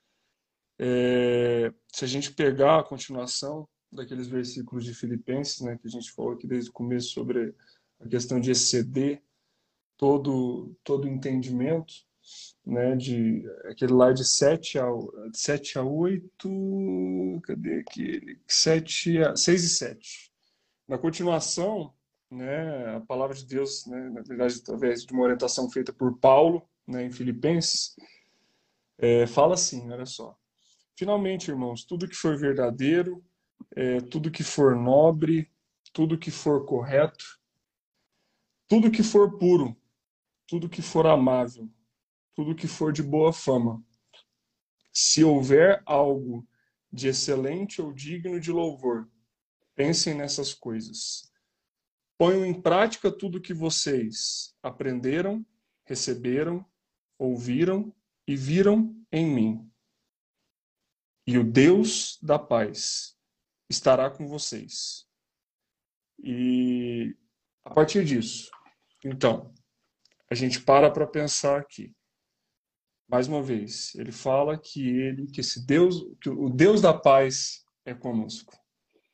é, 0.78 1.74
se 1.94 2.06
a 2.06 2.08
gente 2.08 2.32
pegar 2.34 2.80
a 2.80 2.84
continuação 2.84 3.68
daqueles 3.92 4.28
versículos 4.28 4.86
de 4.86 4.94
Filipenses, 4.94 5.62
né, 5.62 5.78
que 5.78 5.88
a 5.88 5.92
gente 5.92 6.12
falou 6.12 6.34
aqui 6.34 6.48
desde 6.48 6.70
o 6.70 6.74
começo 6.74 7.10
sobre 7.10 7.56
a 8.00 8.08
questão 8.08 8.40
de 8.40 8.52
exceder, 8.52 9.22
todo 9.98 10.74
todo 10.84 11.08
entendimento, 11.08 11.94
né, 12.66 12.96
de 12.96 13.44
aquele 13.66 13.94
lá 13.94 14.12
de 14.12 14.24
7 14.24 14.80
a, 14.80 14.86
7 15.34 15.80
a 15.80 15.84
8, 15.84 17.42
cadê 17.44 17.80
aquele? 17.80 18.40
7 18.48 19.18
a, 19.24 19.36
6 19.36 19.64
e 19.64 19.70
7. 19.70 20.32
Na 20.88 20.98
continuação, 20.98 21.94
né, 22.32 22.96
a 22.96 23.00
palavra 23.02 23.36
de 23.36 23.46
Deus, 23.46 23.86
né, 23.88 24.10
na 24.10 24.22
verdade, 24.22 24.60
através 24.62 25.04
de 25.04 25.14
uma 25.14 25.24
orientação 25.24 25.70
feita 25.70 25.92
por 25.92 26.18
Paulo, 26.20 26.68
né, 26.88 27.06
em 27.06 27.12
Filipenses, 27.12 27.96
é, 28.98 29.26
fala 29.28 29.54
assim, 29.54 29.90
olha 29.92 30.06
só. 30.06 30.38
Finalmente, 30.96 31.50
irmãos, 31.50 31.86
tudo 31.86 32.08
que 32.08 32.16
for 32.16 32.38
verdadeiro, 32.38 33.24
é, 33.76 34.02
tudo 34.02 34.32
que 34.32 34.44
for 34.44 34.76
nobre, 34.76 35.50
tudo 35.94 36.18
que 36.18 36.32
for 36.32 36.66
correto, 36.66 37.26
tudo 38.68 38.92
que 38.92 39.02
for 39.02 39.38
puro, 39.38 39.76
tudo 40.46 40.70
que 40.70 40.82
for 40.82 41.08
amável, 41.08 41.70
tudo 42.40 42.56
que 42.56 42.70
for 42.70 42.94
de 42.94 43.04
boa 43.04 43.34
fama. 43.34 43.84
Se 44.94 45.26
houver 45.26 45.84
algo 45.86 46.48
de 46.90 47.10
excelente 47.10 47.82
ou 47.82 47.92
digno 47.92 48.40
de 48.40 48.50
louvor, 48.50 49.12
pensem 49.76 50.14
nessas 50.14 50.54
coisas. 50.54 51.30
Ponham 52.18 52.46
em 52.46 52.54
prática 52.54 53.12
tudo 53.12 53.42
que 53.42 53.54
vocês 53.54 54.56
aprenderam, 54.64 55.46
receberam, 55.84 56.66
ouviram 57.18 57.94
e 58.26 58.38
viram 58.38 58.96
em 59.12 59.28
mim. 59.28 59.72
E 61.28 61.38
o 61.38 61.44
Deus 61.44 62.18
da 62.22 62.40
paz 62.40 63.18
estará 63.70 64.10
com 64.10 64.30
vocês. 64.30 65.06
E 66.18 67.18
a 67.66 67.74
partir 67.74 68.06
disso, 68.06 68.50
então, 69.04 69.54
a 70.32 70.36
gente 70.36 70.62
para 70.62 70.90
para 70.90 71.06
pensar 71.06 71.60
aqui. 71.60 71.94
Mais 73.10 73.28
uma 73.28 73.42
vez, 73.42 73.96
ele 73.96 74.12
fala 74.12 74.56
que 74.56 74.88
ele, 74.88 75.26
que 75.26 75.42
esse 75.42 75.66
Deus, 75.66 76.06
que 76.22 76.30
o 76.30 76.48
Deus 76.48 76.80
da 76.80 76.94
paz 76.94 77.66
é 77.84 77.94
conosco. 77.94 78.56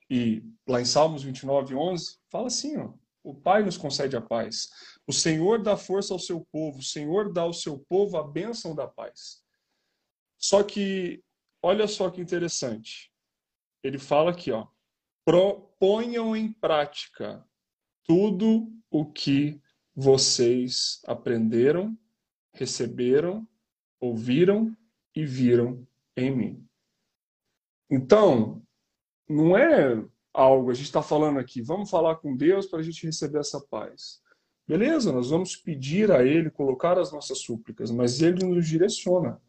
E 0.10 0.43
lá 0.67 0.81
em 0.81 0.86
Salmos 0.86 1.23
29, 1.23 1.73
11, 1.75 2.17
fala 2.29 2.47
assim, 2.47 2.75
ó, 2.77 2.93
o 3.23 3.34
Pai 3.34 3.63
nos 3.63 3.77
concede 3.77 4.17
a 4.17 4.21
paz. 4.21 4.69
O 5.08 5.13
Senhor 5.13 5.63
dá 5.63 5.77
força 5.77 6.13
ao 6.13 6.19
seu 6.19 6.45
povo, 6.51 6.79
o 6.79 6.84
Senhor 6.84 7.31
dá 7.31 7.41
ao 7.41 7.53
seu 7.53 7.79
povo 7.79 8.17
a 8.17 8.23
bênção 8.27 8.75
da 8.75 8.86
paz. 8.86 9.41
Só 10.38 10.62
que, 10.62 11.23
olha 11.63 11.88
só 11.88 12.10
que 12.10 12.21
interessante. 12.21 13.12
Ele 13.81 13.97
fala 13.97 14.31
aqui, 14.31 14.51
ó, 14.51 14.67
proponham 15.23 16.36
em 16.36 16.51
prática 16.51 17.43
tudo 18.03 18.71
o 18.91 19.05
que 19.05 19.60
vocês 19.95 21.01
aprenderam, 21.05 21.97
receberam, 22.53 23.47
ouviram 24.06 24.76
e 25.15 25.26
viram 25.26 25.86
em 26.15 26.36
mim. 26.36 26.68
Então, 27.89 28.62
não 29.28 29.58
é 29.58 30.04
algo, 30.34 30.72
a 30.72 30.74
gente 30.74 30.86
está 30.86 31.02
falando 31.02 31.39
aqui, 31.39 31.62
vamos 31.62 31.89
falar 31.89 32.15
com 32.18 32.36
Deus 32.36 32.65
para 32.65 32.80
a 32.80 32.84
gente 32.84 33.06
receber 33.06 33.39
essa 33.39 33.60
paz. 33.60 34.22
Beleza, 34.68 35.12
nós 35.12 35.30
vamos 35.30 35.56
pedir 35.56 36.12
a 36.12 36.24
Ele, 36.24 36.50
colocar 36.50 36.98
as 36.98 37.12
nossas 37.12 37.39
súplicas, 37.39 37.91
mas 37.91 38.22
Ele 38.22 38.46
nos 38.46 38.68
direciona 38.68 39.39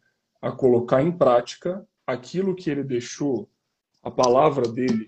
a 0.41 0.51
colocar 0.51 1.01
em 1.01 1.11
prática 1.11 1.87
aquilo 2.05 2.55
que 2.55 2.69
Ele 2.69 2.83
deixou, 2.83 3.49
a 4.03 4.11
palavra 4.11 4.67
dele, 4.67 5.07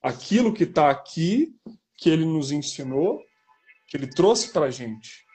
aquilo 0.00 0.54
que 0.54 0.64
está 0.64 0.90
aqui, 0.90 1.54
que 1.96 2.08
Ele 2.08 2.24
nos 2.24 2.52
ensinou 2.52 3.20
que 3.92 3.98
ele 3.98 4.06
trouxe 4.06 4.50
para 4.50 4.64
a 4.64 4.70
gente, 4.70 5.26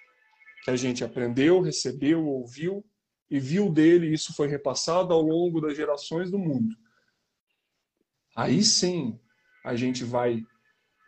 que 0.63 0.71
a 0.71 0.75
gente 0.75 1.03
aprendeu, 1.03 1.61
recebeu, 1.61 2.25
ouviu 2.25 2.83
e 3.29 3.39
viu 3.39 3.69
dele, 3.69 4.07
e 4.07 4.13
isso 4.13 4.33
foi 4.33 4.47
repassado 4.47 5.13
ao 5.13 5.21
longo 5.21 5.59
das 5.59 5.75
gerações 5.75 6.31
do 6.31 6.39
mundo. 6.39 6.75
Aí 8.35 8.63
sim 8.63 9.19
a 9.63 9.75
gente 9.75 10.03
vai, 10.03 10.45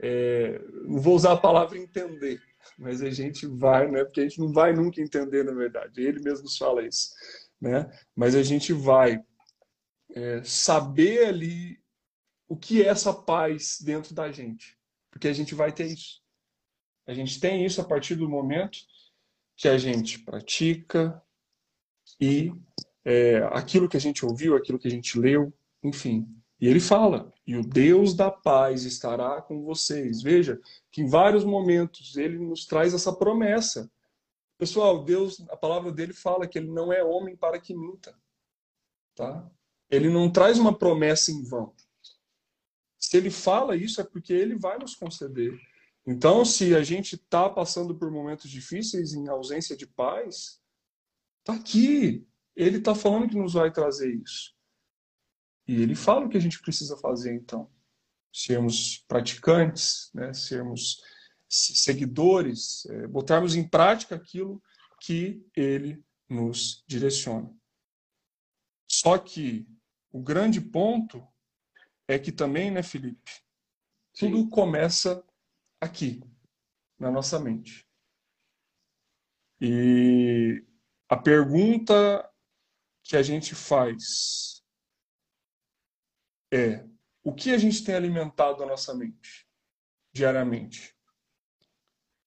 é, 0.02 0.60
não 0.86 1.00
vou 1.00 1.16
usar 1.16 1.34
a 1.34 1.38
palavra 1.38 1.78
entender, 1.78 2.42
mas 2.78 3.02
a 3.02 3.10
gente 3.10 3.48
vai, 3.48 3.90
né? 3.90 4.04
Porque 4.04 4.20
a 4.20 4.24
gente 4.24 4.40
não 4.40 4.52
vai 4.52 4.74
nunca 4.74 5.02
entender, 5.02 5.44
na 5.44 5.54
verdade. 5.54 6.02
Ele 6.02 6.22
mesmo 6.22 6.44
nos 6.44 6.58
fala 6.58 6.86
isso, 6.86 7.14
né? 7.62 7.90
Mas 8.16 8.36
a 8.36 8.44
gente 8.44 8.74
vai 8.74 9.24
é, 10.14 10.44
saber 10.44 11.28
ali 11.28 11.80
o 12.48 12.58
que 12.58 12.82
é 12.82 12.88
essa 12.88 13.14
paz 13.14 13.80
dentro 13.80 14.14
da 14.14 14.32
gente, 14.32 14.78
porque 15.12 15.28
a 15.28 15.34
gente 15.34 15.56
vai 15.56 15.72
ter 15.72 15.86
isso. 15.86 16.22
A 17.08 17.14
gente 17.14 17.40
tem 17.40 17.66
isso 17.66 17.80
a 17.80 17.84
partir 17.84 18.16
do 18.16 18.30
momento 18.30 18.80
que 19.56 19.68
a 19.68 19.78
gente 19.78 20.20
pratica 20.20 21.22
e 22.20 22.52
é, 23.06 23.38
aquilo 23.52 23.88
que 23.88 23.98
a 23.98 24.00
gente 24.00 24.26
ouviu, 24.26 24.56
aquilo 24.56 24.80
que 24.80 24.88
a 24.88 24.92
gente 24.92 25.18
leu, 25.18 25.54
enfim. 25.84 26.28
E 26.60 26.68
ele 26.68 26.80
fala: 26.80 27.32
e 27.48 27.56
o 27.56 27.64
Deus 27.64 28.14
da 28.14 28.30
paz 28.30 28.84
estará 28.84 29.42
com 29.42 29.64
vocês. 29.64 30.22
Veja 30.22 30.60
que 30.92 31.02
em 31.02 31.08
vários 31.08 31.44
momentos 31.44 32.18
ele 32.18 32.38
nos 32.38 32.66
traz 32.66 32.94
essa 32.94 33.14
promessa. 33.14 33.90
Pessoal, 34.58 35.04
Deus, 35.04 35.42
a 35.50 35.56
palavra 35.56 35.92
dele 35.92 36.14
fala 36.14 36.46
que 36.46 36.58
ele 36.58 36.70
não 36.70 36.92
é 36.92 37.02
homem 37.02 37.36
para 37.36 37.60
que 37.60 37.74
minta. 37.74 38.14
Tá? 39.16 39.50
Ele 39.90 40.10
não 40.10 40.30
traz 40.30 40.60
uma 40.60 40.78
promessa 40.78 41.32
em 41.32 41.42
vão. 41.44 41.74
Se 42.98 43.16
ele 43.16 43.32
fala 43.32 43.76
isso 43.76 44.02
é 44.02 44.04
porque 44.04 44.34
ele 44.34 44.58
vai 44.58 44.78
nos 44.78 44.94
conceder. 44.94 45.58
Então, 46.06 46.44
se 46.44 46.76
a 46.76 46.84
gente 46.84 47.16
está 47.16 47.50
passando 47.50 47.96
por 47.96 48.12
momentos 48.12 48.50
difíceis 48.50 49.14
em 49.14 49.30
ausência 49.30 49.78
de 49.78 49.88
paz, 49.88 50.60
está 51.50 51.54
aqui. 51.54 52.28
Ele 52.56 52.78
está 52.78 52.94
falando 52.94 53.30
que 53.30 53.38
nos 53.38 53.54
vai 53.54 53.72
trazer 53.72 54.14
isso. 54.16 54.54
E 55.68 55.82
ele 55.82 55.96
fala 55.96 56.26
o 56.26 56.30
que 56.30 56.38
a 56.38 56.42
gente 56.42 56.62
precisa 56.62 56.98
fazer, 56.98 57.34
então. 57.34 57.72
Sermos 58.34 59.04
praticantes, 59.08 60.12
né? 60.14 60.34
sermos 60.34 61.02
seguidores, 61.48 62.86
é, 62.86 63.08
botarmos 63.08 63.56
em 63.56 63.68
prática 63.68 64.16
aquilo 64.16 64.62
que 65.02 65.44
ele 65.56 66.04
nos 66.28 66.84
direciona. 66.88 67.52
Só 68.88 69.18
que 69.18 69.68
o 70.12 70.22
grande 70.22 70.62
ponto 70.62 71.26
é 72.08 72.20
que 72.20 72.32
também, 72.32 72.70
né, 72.70 72.84
Felipe? 72.84 73.32
Tudo 74.14 74.38
Sim. 74.38 74.50
começa 74.50 75.24
aqui, 75.80 76.22
na 77.00 77.12
nossa 77.12 77.40
mente. 77.40 77.88
E 79.62 80.64
a 81.10 81.18
pergunta 81.18 82.30
que 83.04 83.18
a 83.18 83.24
gente 83.24 83.56
faz 83.56 84.64
é: 86.54 86.86
o 87.24 87.34
que 87.34 87.52
a 87.52 87.58
gente 87.58 87.84
tem 87.84 87.96
alimentado 87.96 88.64
a 88.64 88.66
nossa 88.68 88.94
mente 88.94 89.48
diariamente? 90.14 90.96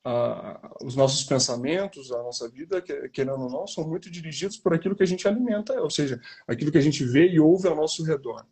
Ah, 0.04 0.74
os 0.82 0.96
nossos 0.96 1.22
pensamentos, 1.22 2.10
a 2.10 2.20
nossa 2.24 2.48
vida, 2.48 2.82
querendo 2.82 3.42
ou 3.42 3.50
não, 3.50 3.66
são 3.68 3.88
muito 3.88 4.10
dirigidos 4.10 4.56
por 4.56 4.74
aquilo 4.74 4.96
que 4.96 5.04
a 5.04 5.06
gente 5.06 5.28
alimenta, 5.28 5.80
ou 5.80 5.88
seja, 5.90 6.20
aquilo 6.46 6.72
que 6.72 6.78
a 6.78 6.82
gente 6.82 7.04
vê 7.04 7.28
e 7.28 7.38
ouve 7.38 7.68
ao 7.68 7.76
nosso 7.76 8.02
redor. 8.02 8.44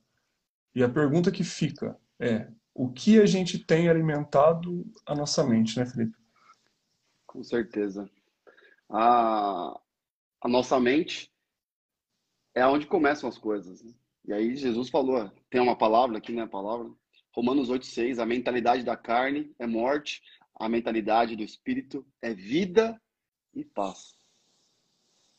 E 0.73 0.85
a 0.85 0.89
pergunta 0.89 1.33
que 1.33 1.43
fica 1.43 1.99
é: 2.21 2.49
o 2.73 2.93
que 2.93 3.21
a 3.21 3.27
gente 3.27 3.59
tem 3.59 3.89
alimentado 3.89 4.87
a 5.05 5.13
nossa 5.13 5.45
mente, 5.45 5.77
né, 5.77 5.85
Felipe? 5.85 6.17
Com 7.27 7.43
certeza. 7.43 8.09
A, 8.89 9.81
a 10.41 10.49
nossa 10.49 10.79
mente 10.81 11.33
é 12.55 12.67
onde 12.67 12.87
começam 12.87 13.29
as 13.29 13.39
coisas. 13.39 13.83
Né? 13.83 13.93
E 14.25 14.33
aí 14.33 14.57
Jesus 14.57 14.89
falou, 14.89 15.31
tem 15.49 15.61
uma 15.61 15.77
palavra 15.77 16.19
aqui, 16.19 16.33
né, 16.33 16.47
palavra, 16.47 16.91
Romanos 17.33 17.71
8:6, 17.71 18.19
a 18.19 18.27
mentalidade 18.27 18.83
da 18.83 18.97
carne 18.97 19.55
é 19.59 19.67
morte, 19.67 20.23
a 20.55 20.69
mentalidade 20.69 21.37
do 21.37 21.43
espírito 21.43 22.05
é 22.21 22.35
vida 22.35 23.01
e 23.55 23.65
paz. 23.65 24.15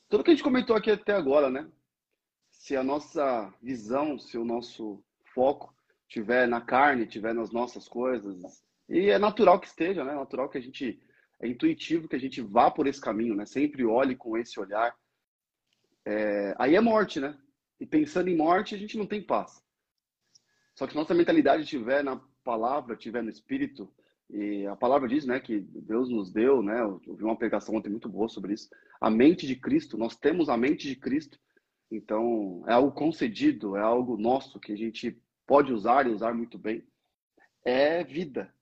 Tudo 0.09 0.23
que 0.23 0.31
a 0.31 0.33
gente 0.33 0.43
comentou 0.43 0.75
aqui 0.75 0.91
até 0.91 1.13
agora, 1.13 1.49
né? 1.49 1.69
Se 2.49 2.75
a 2.75 2.83
nossa 2.83 3.53
visão, 3.61 4.17
se 4.17 4.37
o 4.37 4.45
nosso 4.45 5.03
foco 5.33 5.73
tiver 6.07 6.47
na 6.47 6.61
carne, 6.61 7.07
tiver 7.07 7.33
nas 7.33 7.51
nossas 7.51 7.87
coisas. 7.87 8.63
E 8.89 9.09
é 9.09 9.17
natural 9.17 9.59
que 9.59 9.67
esteja, 9.67 10.03
né? 10.03 10.11
É 10.11 10.15
natural 10.15 10.49
que 10.49 10.57
a 10.57 10.61
gente 10.61 11.01
é 11.41 11.47
intuitivo 11.47 12.07
que 12.07 12.15
a 12.15 12.19
gente 12.19 12.41
vá 12.41 12.69
por 12.69 12.87
esse 12.87 13.01
caminho, 13.01 13.35
né? 13.35 13.45
Sempre 13.45 13.83
olhe 13.83 14.15
com 14.15 14.37
esse 14.37 14.59
olhar. 14.59 14.95
É... 16.05 16.55
aí 16.57 16.75
é 16.75 16.81
morte, 16.81 17.19
né? 17.19 17.37
E 17.79 17.85
pensando 17.85 18.29
em 18.29 18.37
morte, 18.37 18.75
a 18.75 18.77
gente 18.77 18.97
não 18.97 19.07
tem 19.07 19.21
paz. 19.21 19.61
Só 20.75 20.87
que 20.87 20.95
nossa 20.95 21.13
mentalidade 21.13 21.63
estiver 21.63 22.03
na 22.03 22.21
palavra, 22.43 22.93
estiver 22.93 23.23
no 23.23 23.29
espírito, 23.29 23.91
e 24.29 24.65
a 24.65 24.75
palavra 24.75 25.09
diz, 25.09 25.25
né, 25.25 25.39
que 25.41 25.59
Deus 25.59 26.09
nos 26.09 26.31
deu, 26.31 26.63
né? 26.63 26.79
Eu 26.81 27.01
vi 27.15 27.23
uma 27.23 27.35
pregação 27.35 27.75
ontem 27.75 27.89
muito 27.89 28.07
boa 28.07 28.29
sobre 28.29 28.53
isso. 28.53 28.69
A 28.99 29.09
mente 29.09 29.45
de 29.45 29.57
Cristo, 29.57 29.97
nós 29.97 30.15
temos 30.15 30.47
a 30.47 30.55
mente 30.55 30.87
de 30.87 30.95
Cristo. 30.95 31.37
Então, 31.91 32.63
é 32.65 32.71
algo 32.71 32.93
concedido, 32.93 33.75
é 33.75 33.81
algo 33.81 34.15
nosso 34.15 34.57
que 34.57 34.71
a 34.71 34.77
gente 34.77 35.21
pode 35.45 35.73
usar 35.73 36.07
e 36.07 36.11
usar 36.11 36.33
muito 36.33 36.57
bem, 36.57 36.81
é 37.65 38.03
vida. 38.03 38.53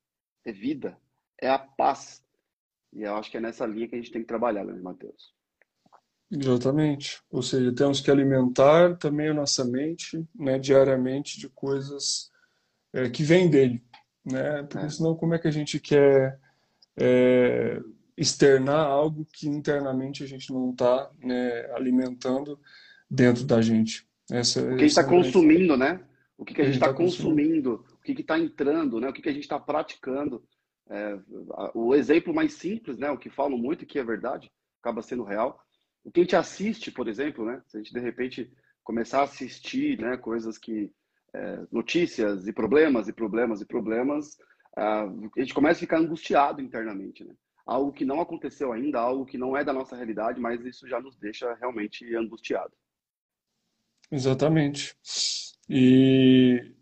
É 0.43 0.51
vida. 0.51 0.99
É 1.39 1.47
a 1.47 1.59
paz. 1.59 2.25
E 2.93 3.03
eu 3.03 3.15
acho 3.15 3.29
que 3.29 3.37
é 3.37 3.39
nessa 3.39 3.65
linha 3.65 3.87
que 3.87 3.95
a 3.95 3.97
gente 3.97 4.11
tem 4.11 4.21
que 4.21 4.27
trabalhar, 4.27 4.63
né, 4.65 4.73
Matheus? 4.81 5.33
Exatamente. 6.31 7.21
Ou 7.31 7.41
seja, 7.41 7.73
temos 7.73 8.01
que 8.01 8.11
alimentar 8.11 8.95
também 8.97 9.29
a 9.29 9.33
nossa 9.33 9.65
mente, 9.65 10.23
né, 10.35 10.59
diariamente 10.59 11.39
de 11.39 11.49
coisas 11.49 12.31
é, 12.93 13.09
que 13.09 13.23
vêm 13.23 13.49
dele, 13.49 13.83
né? 14.23 14.63
Porque 14.63 14.85
é. 14.85 14.89
senão 14.89 15.15
como 15.15 15.33
é 15.33 15.39
que 15.39 15.47
a 15.47 15.51
gente 15.51 15.79
quer 15.79 16.39
é, 16.97 17.81
externar 18.15 18.85
algo 18.85 19.25
que 19.33 19.47
internamente 19.47 20.23
a 20.23 20.27
gente 20.27 20.51
não 20.51 20.71
está 20.71 21.09
né, 21.23 21.71
alimentando 21.73 22.59
dentro 23.09 23.43
da 23.45 23.61
gente? 23.61 24.07
Essa, 24.29 24.61
o 24.61 24.67
que 24.67 24.73
a 24.73 24.77
gente 24.77 24.85
está 24.85 25.03
consumindo, 25.03 25.75
né? 25.75 25.99
O 26.37 26.45
que, 26.45 26.53
que 26.53 26.61
a 26.61 26.65
gente 26.65 26.75
está 26.75 26.87
tá 26.87 26.93
consumindo, 26.93 27.79
consumindo, 27.79 27.97
o 27.99 28.01
que 28.01 28.21
está 28.21 28.39
entrando, 28.39 28.99
né? 28.99 29.09
O 29.09 29.13
que, 29.13 29.21
que 29.21 29.29
a 29.29 29.33
gente 29.33 29.43
está 29.43 29.59
praticando. 29.59 30.43
É, 30.89 31.19
o 31.73 31.93
exemplo 31.93 32.33
mais 32.33 32.53
simples, 32.53 32.97
né? 32.97 33.11
O 33.11 33.17
que 33.17 33.29
falam 33.29 33.57
muito 33.57 33.85
que 33.85 33.99
é 33.99 34.03
verdade, 34.03 34.51
acaba 34.81 35.01
sendo 35.01 35.23
real. 35.23 35.63
O 36.03 36.11
que 36.11 36.21
a 36.21 36.23
gente 36.23 36.35
assiste, 36.35 36.91
por 36.91 37.07
exemplo, 37.07 37.45
né? 37.45 37.61
Se 37.67 37.77
a 37.77 37.79
gente 37.79 37.93
de 37.93 37.99
repente 37.99 38.51
começar 38.83 39.19
a 39.19 39.23
assistir, 39.23 39.99
né? 39.99 40.17
Coisas 40.17 40.57
que 40.57 40.91
é, 41.33 41.61
notícias 41.71 42.47
e 42.47 42.53
problemas 42.53 43.07
e 43.07 43.13
problemas 43.13 43.61
e 43.61 43.65
problemas, 43.65 44.37
a 44.75 45.07
gente 45.37 45.53
começa 45.53 45.79
a 45.79 45.81
ficar 45.81 45.99
angustiado 45.99 46.61
internamente, 46.61 47.23
né? 47.23 47.35
Algo 47.65 47.91
que 47.91 48.05
não 48.05 48.19
aconteceu 48.19 48.73
ainda, 48.73 48.99
algo 48.99 49.25
que 49.25 49.37
não 49.37 49.55
é 49.55 49.63
da 49.63 49.73
nossa 49.73 49.95
realidade, 49.95 50.39
mas 50.39 50.65
isso 50.65 50.87
já 50.87 50.99
nos 50.99 51.17
deixa 51.17 51.53
realmente 51.55 52.15
angustiado. 52.15 52.73
Exatamente. 54.11 54.95
E 55.69 56.73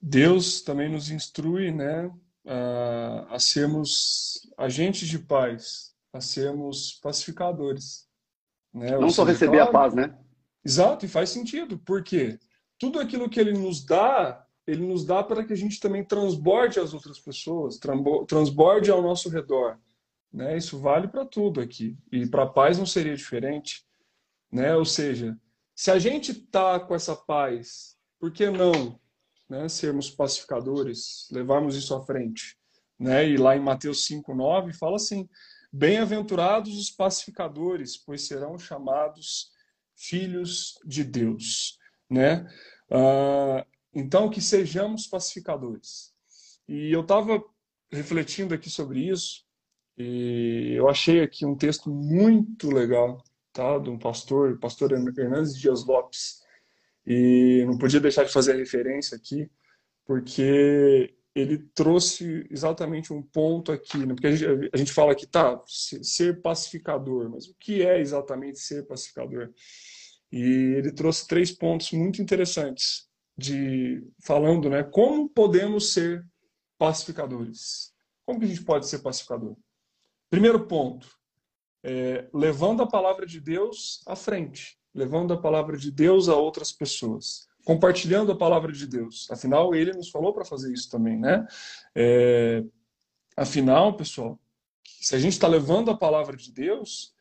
Deus 0.00 0.62
também 0.62 0.88
nos 0.88 1.10
instrui, 1.10 1.70
né, 1.70 2.10
a, 2.46 3.34
a 3.34 3.38
sermos 3.38 4.50
agentes 4.56 5.08
de 5.08 5.18
paz, 5.18 5.94
a 6.12 6.20
sermos 6.20 6.98
pacificadores. 7.02 8.08
Né? 8.72 8.96
Não 8.98 9.10
só 9.10 9.24
receber 9.24 9.58
claro, 9.58 9.70
a 9.70 9.72
paz, 9.72 9.94
né? 9.94 10.18
Exato, 10.64 11.04
e 11.04 11.08
faz 11.08 11.30
sentido. 11.30 11.78
Por 11.78 12.02
quê? 12.02 12.38
Tudo 12.78 12.98
aquilo 13.00 13.28
que 13.28 13.40
ele 13.40 13.52
nos 13.52 13.84
dá, 13.84 14.46
ele 14.66 14.86
nos 14.86 15.04
dá 15.04 15.22
para 15.22 15.44
que 15.44 15.52
a 15.52 15.56
gente 15.56 15.80
também 15.80 16.04
transborde 16.04 16.80
as 16.80 16.94
outras 16.94 17.18
pessoas, 17.18 17.78
transborde 18.26 18.90
ao 18.90 19.02
nosso 19.02 19.28
redor. 19.28 19.78
Né? 20.32 20.56
Isso 20.56 20.78
vale 20.78 21.08
para 21.08 21.24
tudo 21.24 21.60
aqui. 21.60 21.96
E 22.10 22.26
para 22.26 22.44
a 22.44 22.48
paz 22.48 22.78
não 22.78 22.86
seria 22.86 23.14
diferente. 23.14 23.84
Né? 24.50 24.74
Ou 24.74 24.84
seja, 24.84 25.38
se 25.74 25.90
a 25.90 25.98
gente 25.98 26.32
está 26.32 26.80
com 26.80 26.94
essa 26.94 27.14
paz, 27.14 27.96
por 28.18 28.32
que 28.32 28.48
não 28.48 28.98
né, 29.52 29.68
sermos 29.68 30.10
pacificadores, 30.10 31.28
levarmos 31.30 31.76
isso 31.76 31.94
à 31.94 32.02
frente? 32.02 32.56
Né? 32.98 33.28
E 33.28 33.36
lá 33.36 33.54
em 33.54 33.60
Mateus 33.60 34.08
5,9 34.08 34.72
fala 34.72 34.96
assim: 34.96 35.28
Bem-aventurados 35.70 36.78
os 36.78 36.90
pacificadores, 36.90 37.98
pois 37.98 38.26
serão 38.26 38.58
chamados 38.58 39.50
filhos 39.94 40.78
de 40.86 41.04
Deus. 41.04 41.78
Né? 42.08 42.48
Uh, 42.90 43.62
então, 43.94 44.30
que 44.30 44.40
sejamos 44.40 45.06
pacificadores. 45.06 46.14
E 46.66 46.90
eu 46.90 47.02
estava 47.02 47.42
refletindo 47.90 48.54
aqui 48.54 48.70
sobre 48.70 49.00
isso, 49.00 49.44
e 49.98 50.72
eu 50.74 50.88
achei 50.88 51.20
aqui 51.20 51.44
um 51.44 51.54
texto 51.54 51.90
muito 51.90 52.70
legal 52.70 53.22
tá? 53.52 53.78
de 53.78 53.90
um 53.90 53.98
pastor, 53.98 54.58
pastor 54.58 54.92
Hernandes 54.92 55.54
Dias 55.58 55.84
Lopes. 55.84 56.40
E 57.06 57.64
não 57.66 57.76
podia 57.76 58.00
deixar 58.00 58.24
de 58.24 58.32
fazer 58.32 58.52
a 58.52 58.56
referência 58.56 59.16
aqui, 59.16 59.50
porque 60.04 61.14
ele 61.34 61.58
trouxe 61.74 62.46
exatamente 62.50 63.12
um 63.12 63.22
ponto 63.22 63.72
aqui, 63.72 63.98
né? 63.98 64.14
porque 64.14 64.26
a 64.26 64.36
gente, 64.36 64.70
a 64.72 64.76
gente 64.76 64.92
fala 64.92 65.14
que 65.14 65.26
tá, 65.26 65.60
ser 65.66 66.42
pacificador, 66.42 67.30
mas 67.30 67.46
o 67.46 67.54
que 67.58 67.82
é 67.82 68.00
exatamente 68.00 68.58
ser 68.58 68.86
pacificador? 68.86 69.50
E 70.30 70.74
ele 70.76 70.92
trouxe 70.92 71.26
três 71.26 71.50
pontos 71.50 71.90
muito 71.92 72.20
interessantes 72.20 73.08
de 73.36 74.02
falando, 74.24 74.68
né, 74.68 74.82
como 74.82 75.28
podemos 75.28 75.92
ser 75.92 76.24
pacificadores. 76.78 77.92
Como 78.24 78.38
que 78.38 78.46
a 78.46 78.48
gente 78.48 78.64
pode 78.64 78.86
ser 78.86 79.00
pacificador? 79.00 79.56
Primeiro 80.30 80.66
ponto, 80.66 81.08
é, 81.82 82.28
levando 82.32 82.82
a 82.82 82.86
palavra 82.86 83.26
de 83.26 83.40
Deus 83.40 84.02
à 84.06 84.14
frente, 84.14 84.78
levando 84.94 85.32
a 85.32 85.40
palavra 85.40 85.76
de 85.76 85.90
Deus 85.90 86.28
a 86.28 86.36
outras 86.36 86.72
pessoas, 86.72 87.48
compartilhando 87.64 88.32
a 88.32 88.36
palavra 88.36 88.72
de 88.72 88.86
Deus. 88.86 89.28
Afinal, 89.30 89.74
ele 89.74 89.92
nos 89.92 90.10
falou 90.10 90.32
para 90.32 90.44
fazer 90.44 90.72
isso 90.72 90.90
também, 90.90 91.18
né? 91.18 91.46
É, 91.94 92.64
afinal, 93.36 93.96
pessoal, 93.96 94.38
se 94.84 95.14
a 95.14 95.18
gente 95.18 95.32
está 95.32 95.48
levando 95.48 95.90
a 95.90 95.96
palavra 95.96 96.36
de 96.36 96.52
Deus, 96.52 97.14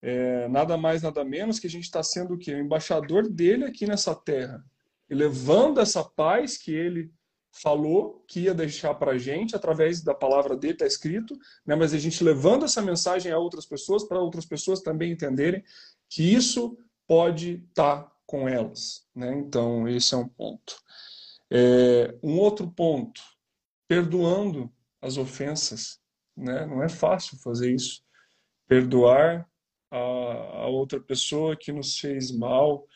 é, 0.00 0.48
nada 0.48 0.76
mais, 0.76 1.02
nada 1.02 1.24
menos 1.24 1.58
que 1.58 1.66
a 1.66 1.70
gente 1.70 1.84
está 1.84 2.02
sendo 2.02 2.34
o 2.34 2.38
quê? 2.38 2.54
O 2.54 2.58
embaixador 2.58 3.28
dele 3.28 3.64
aqui 3.64 3.86
nessa 3.86 4.14
terra. 4.14 4.64
E 5.10 5.14
levando 5.14 5.80
essa 5.80 6.04
paz 6.04 6.56
que 6.56 6.72
ele 6.72 7.10
falou 7.50 8.24
que 8.28 8.40
ia 8.40 8.54
deixar 8.54 8.94
para 8.94 9.12
a 9.12 9.18
gente 9.18 9.56
através 9.56 10.02
da 10.02 10.14
palavra 10.14 10.56
dele, 10.56 10.74
está 10.74 10.86
escrito, 10.86 11.36
né? 11.66 11.74
mas 11.74 11.92
a 11.92 11.98
gente 11.98 12.22
levando 12.22 12.64
essa 12.64 12.80
mensagem 12.80 13.32
a 13.32 13.38
outras 13.38 13.66
pessoas, 13.66 14.04
para 14.04 14.20
outras 14.20 14.46
pessoas 14.46 14.80
também 14.80 15.10
entenderem 15.10 15.64
que 16.08 16.22
isso 16.22 16.78
pode 17.08 17.64
estar 17.68 18.02
tá 18.02 18.12
com 18.26 18.48
elas. 18.48 19.08
Né? 19.16 19.36
Então, 19.38 19.88
esse 19.88 20.14
é 20.14 20.16
um 20.16 20.28
ponto. 20.28 20.76
É, 21.50 22.14
um 22.22 22.38
outro 22.38 22.70
ponto, 22.70 23.20
perdoando 23.88 24.70
as 25.02 25.16
ofensas. 25.16 25.98
Né? 26.36 26.66
Não 26.66 26.82
é 26.82 26.88
fácil 26.88 27.38
fazer 27.38 27.74
isso. 27.74 28.02
Perdoar 28.68 29.48
a, 29.90 29.96
a 29.96 30.66
outra 30.66 31.00
pessoa 31.00 31.56
que 31.56 31.72
nos 31.72 31.98
fez 31.98 32.30
mal, 32.30 32.86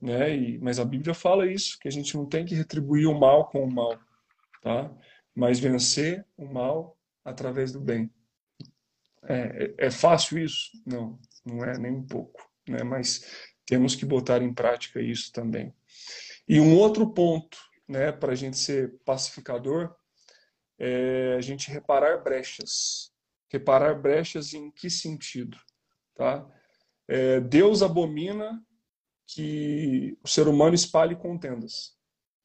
né? 0.00 0.36
E, 0.36 0.58
mas 0.58 0.80
a 0.80 0.84
Bíblia 0.84 1.14
fala 1.14 1.50
isso, 1.50 1.78
que 1.78 1.86
a 1.86 1.90
gente 1.90 2.16
não 2.16 2.26
tem 2.26 2.44
que 2.44 2.56
retribuir 2.56 3.06
o 3.06 3.18
mal 3.18 3.48
com 3.48 3.64
o 3.64 3.72
mal, 3.72 3.96
tá? 4.60 4.92
Mas 5.32 5.60
vencer 5.60 6.26
o 6.36 6.44
mal 6.44 6.98
através 7.24 7.70
do 7.70 7.80
bem. 7.80 8.10
É, 9.24 9.74
é, 9.78 9.86
é 9.86 9.90
fácil 9.90 10.38
isso? 10.38 10.70
Não, 10.84 11.18
não 11.46 11.64
é 11.64 11.78
nem 11.78 11.92
um 11.92 12.04
pouco, 12.04 12.50
né? 12.68 12.82
Mas 12.82 13.51
temos 13.66 13.94
que 13.94 14.04
botar 14.04 14.42
em 14.42 14.52
prática 14.52 15.00
isso 15.00 15.32
também. 15.32 15.74
E 16.48 16.60
um 16.60 16.76
outro 16.76 17.12
ponto, 17.12 17.58
né, 17.88 18.12
para 18.12 18.32
a 18.32 18.34
gente 18.36 18.58
ser 18.58 18.98
pacificador, 19.04 19.94
é 20.78 21.34
a 21.36 21.40
gente 21.40 21.70
reparar 21.70 22.18
brechas. 22.18 23.12
Reparar 23.48 23.94
brechas 23.94 24.54
em 24.54 24.70
que 24.70 24.88
sentido, 24.88 25.58
tá? 26.14 26.46
É, 27.06 27.40
Deus 27.40 27.82
abomina 27.82 28.64
que 29.26 30.18
o 30.22 30.28
ser 30.28 30.48
humano 30.48 30.74
espalhe 30.74 31.14
contendas. 31.14 31.96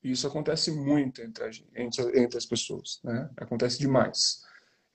E 0.04 0.12
isso 0.12 0.28
acontece 0.28 0.72
muito 0.72 1.22
entre, 1.22 1.44
a, 1.44 1.50
entre, 1.76 2.22
entre 2.22 2.38
as 2.38 2.46
pessoas, 2.46 3.00
né? 3.04 3.30
Acontece 3.38 3.80
demais. 3.80 4.42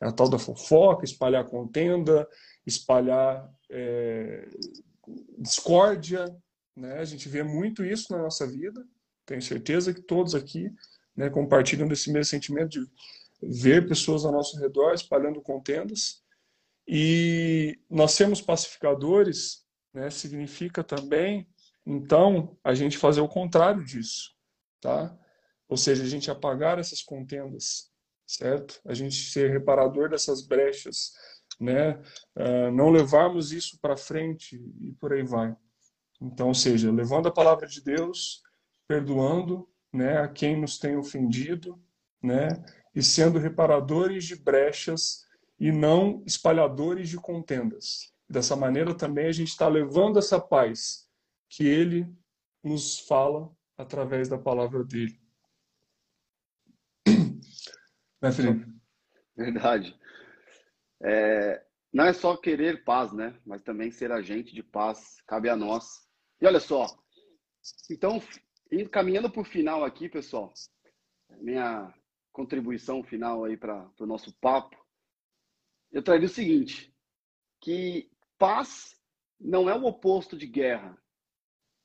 É 0.00 0.06
a 0.06 0.12
tal 0.12 0.28
da 0.28 0.38
fofoca, 0.38 1.04
espalhar 1.04 1.44
contenda, 1.46 2.28
espalhar 2.66 3.50
é, 3.70 4.48
discórdia, 5.38 6.24
né? 6.76 6.98
A 6.98 7.04
gente 7.04 7.28
vê 7.28 7.42
muito 7.42 7.84
isso 7.84 8.12
na 8.12 8.22
nossa 8.22 8.46
vida. 8.46 8.84
Tenho 9.26 9.42
certeza 9.42 9.92
que 9.92 10.02
todos 10.02 10.34
aqui 10.34 10.70
né, 11.16 11.30
compartilham 11.30 11.88
desse 11.88 12.10
mesmo 12.10 12.30
sentimento 12.30 12.70
de 12.70 12.90
ver 13.42 13.88
pessoas 13.88 14.24
ao 14.24 14.32
nosso 14.32 14.58
redor 14.58 14.94
espalhando 14.94 15.40
contendas. 15.40 16.22
E 16.86 17.78
nós 17.88 18.12
sermos 18.12 18.40
pacificadores 18.40 19.64
né, 19.92 20.10
significa 20.10 20.82
também 20.82 21.46
então, 21.84 22.56
a 22.62 22.74
gente 22.74 22.96
fazer 22.96 23.20
o 23.20 23.28
contrário 23.28 23.84
disso, 23.84 24.32
tá? 24.80 25.16
Ou 25.68 25.76
seja, 25.76 26.04
a 26.04 26.08
gente 26.08 26.30
apagar 26.30 26.78
essas 26.78 27.02
contendas, 27.02 27.90
certo? 28.26 28.80
A 28.84 28.94
gente 28.94 29.16
ser 29.30 29.50
reparador 29.50 30.08
dessas 30.08 30.46
brechas, 30.46 31.12
né? 31.60 32.00
Uh, 32.36 32.70
não 32.72 32.90
levarmos 32.90 33.52
isso 33.52 33.78
para 33.80 33.96
frente 33.96 34.56
e 34.80 34.92
por 34.94 35.12
aí 35.12 35.22
vai. 35.22 35.56
Então, 36.20 36.48
ou 36.48 36.54
seja, 36.54 36.90
levando 36.92 37.28
a 37.28 37.32
palavra 37.32 37.66
de 37.66 37.82
Deus, 37.82 38.42
perdoando, 38.86 39.68
né, 39.92 40.18
a 40.18 40.28
quem 40.28 40.60
nos 40.60 40.78
tem 40.78 40.96
ofendido, 40.96 41.80
né, 42.22 42.48
e 42.94 43.02
sendo 43.02 43.38
reparadores 43.38 44.24
de 44.24 44.36
brechas 44.36 45.26
e 45.58 45.72
não 45.72 46.22
espalhadores 46.26 47.08
de 47.08 47.16
contendas. 47.16 48.12
Dessa 48.28 48.54
maneira 48.54 48.94
também 48.94 49.26
a 49.26 49.32
gente 49.32 49.48
está 49.48 49.68
levando 49.68 50.18
essa 50.18 50.40
paz 50.40 51.08
que 51.48 51.66
ele 51.66 52.10
nos 52.62 53.00
fala 53.00 53.50
através 53.76 54.28
da 54.28 54.38
palavra 54.38 54.84
dele. 54.84 55.20
Né, 58.22 58.30
Felipe? 58.30 58.72
Verdade. 59.36 59.98
É, 61.02 61.64
não 61.92 62.04
é 62.04 62.12
só 62.12 62.36
querer 62.36 62.84
paz, 62.84 63.12
né? 63.12 63.38
Mas 63.44 63.62
também 63.62 63.90
ser 63.90 64.12
agente 64.12 64.54
de 64.54 64.62
paz 64.62 65.20
cabe 65.26 65.48
a 65.48 65.56
nós. 65.56 66.08
E 66.40 66.46
olha 66.46 66.60
só, 66.60 66.86
então, 67.90 68.20
caminhando 68.90 69.30
para 69.30 69.42
o 69.42 69.44
final 69.44 69.84
aqui, 69.84 70.08
pessoal, 70.08 70.52
minha 71.40 71.92
contribuição 72.32 73.02
final 73.02 73.44
aí 73.44 73.56
para 73.56 73.90
o 74.00 74.06
nosso 74.06 74.32
papo, 74.40 74.76
eu 75.90 76.02
traria 76.02 76.26
o 76.26 76.30
seguinte: 76.30 76.94
que 77.60 78.10
paz 78.38 78.98
não 79.38 79.68
é 79.68 79.74
o 79.74 79.84
oposto 79.84 80.36
de 80.36 80.46
guerra. 80.46 80.96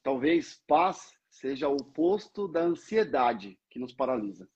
Talvez 0.01 0.63
paz 0.67 1.13
seja 1.30 1.67
o 1.67 1.75
oposto 1.75 2.47
da 2.47 2.62
ansiedade 2.62 3.60
que 3.69 3.77
nos 3.77 3.93
paralisa. 3.93 4.49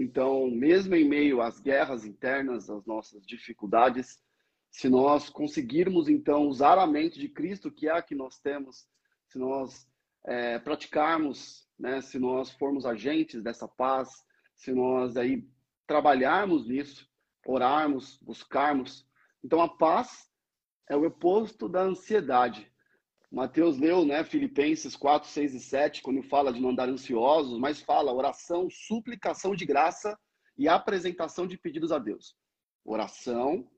Então, 0.00 0.48
mesmo 0.48 0.94
em 0.94 1.04
meio 1.04 1.42
às 1.42 1.58
guerras 1.58 2.04
internas, 2.04 2.70
às 2.70 2.86
nossas 2.86 3.26
dificuldades, 3.26 4.22
se 4.70 4.88
nós 4.88 5.28
conseguirmos 5.28 6.08
então 6.08 6.46
usar 6.46 6.78
a 6.78 6.86
mente 6.86 7.18
de 7.18 7.28
Cristo, 7.28 7.68
que 7.68 7.88
é 7.88 7.90
a 7.90 8.00
que 8.00 8.14
nós 8.14 8.38
temos, 8.38 8.86
se 9.26 9.40
nós 9.40 9.90
é, 10.24 10.56
praticarmos, 10.60 11.68
né, 11.76 12.00
se 12.00 12.16
nós 12.16 12.48
formos 12.52 12.86
agentes 12.86 13.42
dessa 13.42 13.66
paz, 13.66 14.08
se 14.54 14.70
nós 14.70 15.16
aí 15.16 15.44
trabalharmos 15.84 16.68
nisso, 16.68 17.08
orarmos, 17.44 18.20
buscarmos, 18.22 19.04
então 19.42 19.60
a 19.60 19.68
paz 19.68 20.30
é 20.88 20.96
o 20.96 21.06
oposto 21.06 21.68
da 21.68 21.82
ansiedade. 21.82 22.70
Mateus 23.30 23.78
leu, 23.78 24.04
né, 24.06 24.24
Filipenses 24.24 24.96
4, 24.96 25.28
6 25.28 25.54
e 25.54 25.60
7, 25.60 26.02
quando 26.02 26.22
fala 26.22 26.52
de 26.52 26.60
não 26.60 26.70
andar 26.70 26.88
ansiosos, 26.88 27.58
mas 27.58 27.80
fala 27.80 28.12
oração, 28.12 28.68
suplicação 28.70 29.54
de 29.54 29.66
graça 29.66 30.18
e 30.56 30.66
apresentação 30.66 31.46
de 31.46 31.58
pedidos 31.58 31.92
a 31.92 31.98
Deus. 31.98 32.34
Oração, 32.84 33.70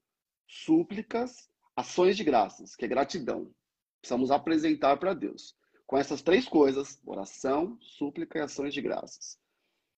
súplicas, 0.47 1.51
ações 1.75 2.17
de 2.17 2.23
graças, 2.23 2.77
que 2.77 2.85
é 2.85 2.89
gratidão. 2.89 3.53
Precisamos 4.01 4.31
apresentar 4.31 4.97
para 4.99 5.15
Deus. 5.15 5.57
Com 5.85 5.99
essas 5.99 6.23
três 6.23 6.47
coisas, 6.47 7.01
oração, 7.05 7.77
súplica 7.81 8.39
e 8.39 8.43
ações 8.43 8.73
de 8.73 8.81
graças. 8.81 9.37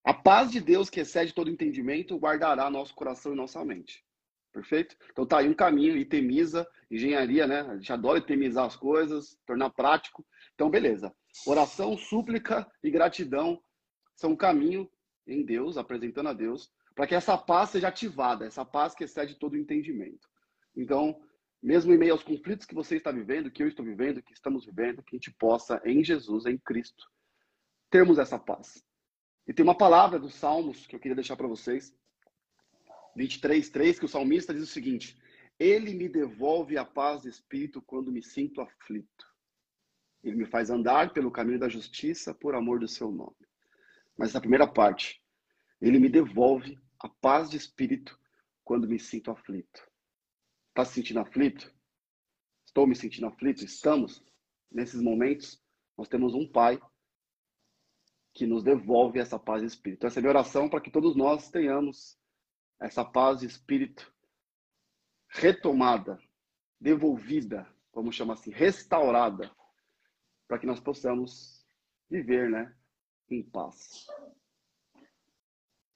A 0.03 0.15
paz 0.15 0.51
de 0.51 0.61
Deus, 0.61 0.89
que 0.89 1.01
excede 1.01 1.35
todo 1.35 1.51
entendimento, 1.51 2.17
guardará 2.17 2.71
nosso 2.71 2.95
coração 2.95 3.35
e 3.35 3.37
nossa 3.37 3.63
mente. 3.65 4.03
Perfeito? 4.53 4.97
Então 5.11 5.27
tá 5.27 5.39
aí 5.39 5.49
um 5.49 5.55
caminho, 5.55 5.97
itemiza, 5.97 6.69
engenharia, 6.91 7.47
né? 7.47 7.63
A 7.63 7.77
gente 7.77 7.93
adora 7.93 8.19
itemizar 8.19 8.67
as 8.67 8.77
coisas, 8.77 9.39
tornar 9.47 9.71
prático. 9.71 10.25
Então, 10.55 10.69
beleza. 10.71 11.15
Oração, 11.47 11.97
súplica 11.97 12.71
e 12.83 12.91
gratidão 12.91 13.61
são 14.15 14.33
um 14.33 14.37
caminho 14.37 14.89
em 15.27 15.45
Deus, 15.45 15.79
apresentando 15.79 16.29
a 16.29 16.33
Deus, 16.33 16.71
para 16.95 17.07
que 17.07 17.15
essa 17.15 17.39
paz 17.39 17.71
seja 17.71 17.89
ativada, 17.89 18.45
essa 18.45 18.65
paz 18.65 18.95
que 18.95 19.05
excede 19.05 19.39
todo 19.39 19.55
o 19.55 19.59
entendimento. 19.59 20.29
Então, 20.77 21.19
mesmo 21.63 21.93
em 21.95 21.99
meio 21.99 22.13
aos 22.13 22.23
conflitos 22.23 22.67
que 22.67 22.75
você 22.75 22.97
está 22.97 23.11
vivendo, 23.11 23.51
que 23.51 23.63
eu 23.63 23.69
estou 23.69 23.85
vivendo, 23.85 24.23
que 24.23 24.35
estamos 24.35 24.67
vivendo, 24.67 25.03
que 25.03 25.17
a 25.17 25.19
gente 25.19 25.33
possa, 25.39 25.81
em 25.85 26.05
Jesus, 26.05 26.45
em 26.45 26.59
Cristo, 26.59 27.05
termos 27.89 28.19
essa 28.19 28.39
paz. 28.39 28.83
E 29.47 29.55
tem 29.55 29.65
uma 29.65 29.77
palavra 29.77 30.19
dos 30.19 30.35
Salmos 30.35 30.87
que 30.87 30.95
eu 30.95 31.01
queria 31.01 31.15
deixar 31.15 31.37
para 31.37 31.49
vocês, 31.49 31.95
23, 33.17 33.69
3, 33.69 33.99
que 33.99 34.05
o 34.05 34.09
salmista 34.09 34.55
diz 34.55 34.63
o 34.63 34.73
seguinte: 34.73 35.19
Ele 35.59 35.95
me 35.95 36.09
devolve 36.09 36.77
a 36.77 36.85
paz 36.85 37.23
de 37.23 37.29
espírito 37.29 37.83
quando 37.83 38.13
me 38.13 38.23
sinto 38.23 38.61
aflito. 38.61 39.27
Ele 40.23 40.37
me 40.37 40.47
faz 40.47 40.71
andar 40.71 41.13
pelo 41.13 41.31
caminho 41.31 41.59
da 41.59 41.69
justiça 41.69 42.33
por 42.33 42.55
amor 42.55 42.79
do 42.79 42.89
seu 42.89 43.11
nome. 43.11 43.37
Mas 44.17 44.33
na 44.33 44.41
primeira 44.41 44.67
parte, 44.67 45.21
ele 45.81 45.99
me 45.99 46.09
devolve 46.09 46.79
a 47.01 47.09
paz 47.09 47.51
de 47.51 47.57
espírito 47.57 48.19
quando 48.65 48.89
me 48.89 48.99
sinto 48.99 49.31
aflito. 49.31 49.83
Está 50.69 50.85
se 50.85 50.95
sentindo 50.95 51.21
aflito? 51.21 51.75
Estou 52.65 52.87
me 52.87 52.95
sentindo 52.95 53.27
aflito? 53.27 53.65
Estamos 53.65 54.25
nesses 54.71 55.03
momentos. 55.03 55.61
Nós 55.99 56.09
temos 56.09 56.35
um 56.35 56.49
Pai 56.49 56.81
que 58.33 58.47
nos 58.47 58.63
devolve 58.63 59.19
essa 59.19 59.39
paz 59.39 59.61
de 59.61 59.67
espírito. 59.67 60.07
Essa 60.07 60.19
é 60.19 60.21
a 60.21 60.23
minha 60.23 60.31
oração 60.31 60.69
para 60.69 60.81
que 60.81 60.91
todos 60.91 61.15
nós 61.15 61.51
tenhamos 61.51 62.19
essa 62.83 63.05
paz 63.05 63.41
de 63.41 63.47
espírito 63.47 64.13
retomada, 65.29 66.19
devolvida, 66.81 67.67
vamos 67.95 68.15
chamar 68.15 68.35
assim, 68.35 68.51
restaurada, 68.51 69.51
para 70.47 70.59
que 70.59 70.67
nós 70.67 70.81
possamos 70.81 71.65
viver, 72.11 72.51
né, 72.51 72.75
em 73.31 73.43
paz. 73.43 74.07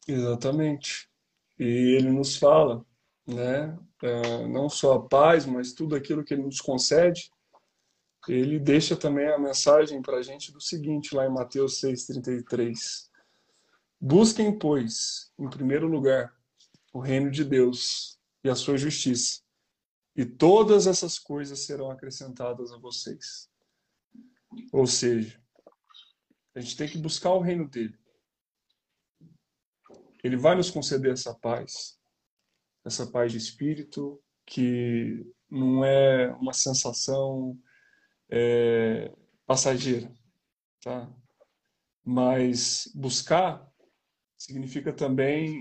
Exatamente. 0.08 1.10
E 1.58 1.96
ele 1.96 2.10
nos 2.10 2.36
fala, 2.36 2.86
né, 3.26 3.76
é, 4.02 4.46
não 4.46 4.68
só 4.68 4.94
a 4.94 5.08
paz, 5.08 5.44
mas 5.44 5.72
tudo 5.72 5.96
aquilo 5.96 6.24
que 6.24 6.32
ele 6.32 6.44
nos 6.44 6.60
concede. 6.60 7.30
Ele 8.28 8.58
deixa 8.58 8.96
também 8.96 9.28
a 9.28 9.38
mensagem 9.38 10.02
para 10.02 10.18
a 10.18 10.22
gente 10.22 10.52
do 10.52 10.60
seguinte, 10.60 11.14
lá 11.14 11.26
em 11.26 11.32
Mateus 11.32 11.80
6,33. 11.80 13.08
Busquem, 14.00 14.58
pois, 14.58 15.32
em 15.38 15.48
primeiro 15.48 15.86
lugar, 15.86 16.35
o 16.96 17.00
reino 17.00 17.30
de 17.30 17.44
Deus 17.44 18.18
e 18.42 18.48
a 18.48 18.54
sua 18.54 18.78
justiça. 18.78 19.42
E 20.16 20.24
todas 20.24 20.86
essas 20.86 21.18
coisas 21.18 21.66
serão 21.66 21.90
acrescentadas 21.90 22.72
a 22.72 22.78
vocês. 22.78 23.50
Ou 24.72 24.86
seja, 24.86 25.38
a 26.54 26.60
gente 26.60 26.74
tem 26.74 26.88
que 26.88 26.96
buscar 26.96 27.32
o 27.34 27.40
reino 27.40 27.68
dele. 27.68 27.98
Ele 30.24 30.38
vai 30.38 30.56
nos 30.56 30.70
conceder 30.70 31.12
essa 31.12 31.34
paz, 31.34 32.00
essa 32.82 33.06
paz 33.06 33.30
de 33.30 33.36
espírito, 33.36 34.18
que 34.46 35.30
não 35.50 35.84
é 35.84 36.32
uma 36.36 36.54
sensação 36.54 37.60
é, 38.30 39.14
passageira, 39.44 40.10
tá? 40.80 41.14
Mas 42.02 42.90
buscar 42.94 43.70
significa 44.38 44.94
também 44.94 45.60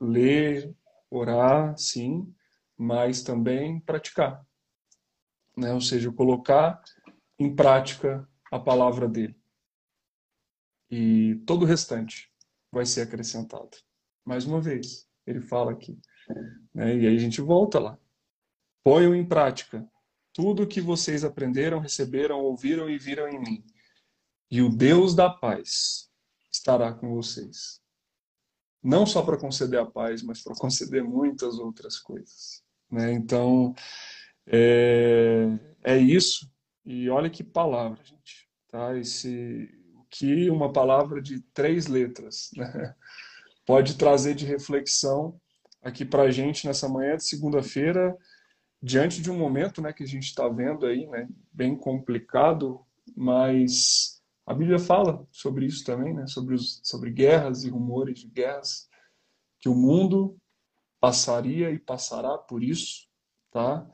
ler, 0.00 0.74
orar, 1.10 1.76
sim, 1.78 2.34
mas 2.76 3.22
também 3.22 3.80
praticar. 3.80 4.44
Né? 5.56 5.72
Ou 5.72 5.80
seja, 5.80 6.12
colocar 6.12 6.82
em 7.38 7.54
prática 7.54 8.28
a 8.50 8.58
palavra 8.58 9.08
dele. 9.08 9.38
E 10.90 11.36
todo 11.46 11.62
o 11.62 11.66
restante 11.66 12.32
vai 12.70 12.86
ser 12.86 13.02
acrescentado. 13.02 13.76
Mais 14.24 14.44
uma 14.44 14.60
vez, 14.60 15.08
ele 15.26 15.40
fala 15.40 15.72
aqui. 15.72 15.98
Né? 16.74 16.96
E 16.96 17.06
aí 17.06 17.16
a 17.16 17.20
gente 17.20 17.40
volta 17.40 17.78
lá. 17.78 17.98
Ponham 18.84 19.14
em 19.14 19.26
prática 19.26 19.88
tudo 20.32 20.62
o 20.62 20.66
que 20.66 20.80
vocês 20.80 21.24
aprenderam, 21.24 21.80
receberam, 21.80 22.38
ouviram 22.40 22.90
e 22.90 22.98
viram 22.98 23.28
em 23.28 23.40
mim. 23.40 23.64
E 24.50 24.60
o 24.62 24.68
Deus 24.68 25.14
da 25.14 25.30
paz 25.30 26.10
estará 26.52 26.92
com 26.92 27.14
vocês 27.14 27.80
não 28.86 29.04
só 29.04 29.20
para 29.20 29.36
conceder 29.36 29.80
a 29.80 29.84
paz, 29.84 30.22
mas 30.22 30.42
para 30.42 30.54
conceder 30.54 31.02
muitas 31.02 31.58
outras 31.58 31.98
coisas. 31.98 32.62
Né? 32.90 33.12
Então, 33.12 33.74
é, 34.46 35.48
é 35.82 35.98
isso. 35.98 36.48
E 36.84 37.10
olha 37.10 37.28
que 37.28 37.42
palavra, 37.42 37.98
gente. 38.04 38.48
Tá? 38.70 38.96
Esse, 38.96 39.68
que 40.08 40.48
uma 40.48 40.72
palavra 40.72 41.20
de 41.20 41.40
três 41.52 41.88
letras 41.88 42.50
né? 42.56 42.94
pode 43.66 43.96
trazer 43.96 44.36
de 44.36 44.46
reflexão 44.46 45.40
aqui 45.82 46.04
para 46.04 46.22
a 46.22 46.30
gente 46.30 46.64
nessa 46.64 46.88
manhã 46.88 47.16
de 47.16 47.24
segunda-feira, 47.24 48.16
diante 48.80 49.20
de 49.20 49.30
um 49.30 49.38
momento 49.38 49.82
né, 49.82 49.92
que 49.92 50.04
a 50.04 50.06
gente 50.06 50.26
está 50.26 50.48
vendo 50.48 50.86
aí, 50.86 51.06
né, 51.08 51.28
bem 51.52 51.76
complicado, 51.76 52.80
mas 53.16 54.15
a 54.46 54.54
Bíblia 54.54 54.78
fala 54.78 55.26
sobre 55.32 55.66
isso 55.66 55.84
também, 55.84 56.14
né? 56.14 56.28
sobre, 56.28 56.54
os, 56.54 56.80
sobre 56.84 57.10
guerras 57.10 57.64
e 57.64 57.68
rumores 57.68 58.20
de 58.20 58.28
guerras, 58.28 58.88
que 59.58 59.68
o 59.68 59.74
mundo 59.74 60.38
passaria 61.00 61.72
e 61.72 61.78
passará 61.80 62.38
por 62.38 62.62
isso, 62.62 63.08
tá? 63.50 63.84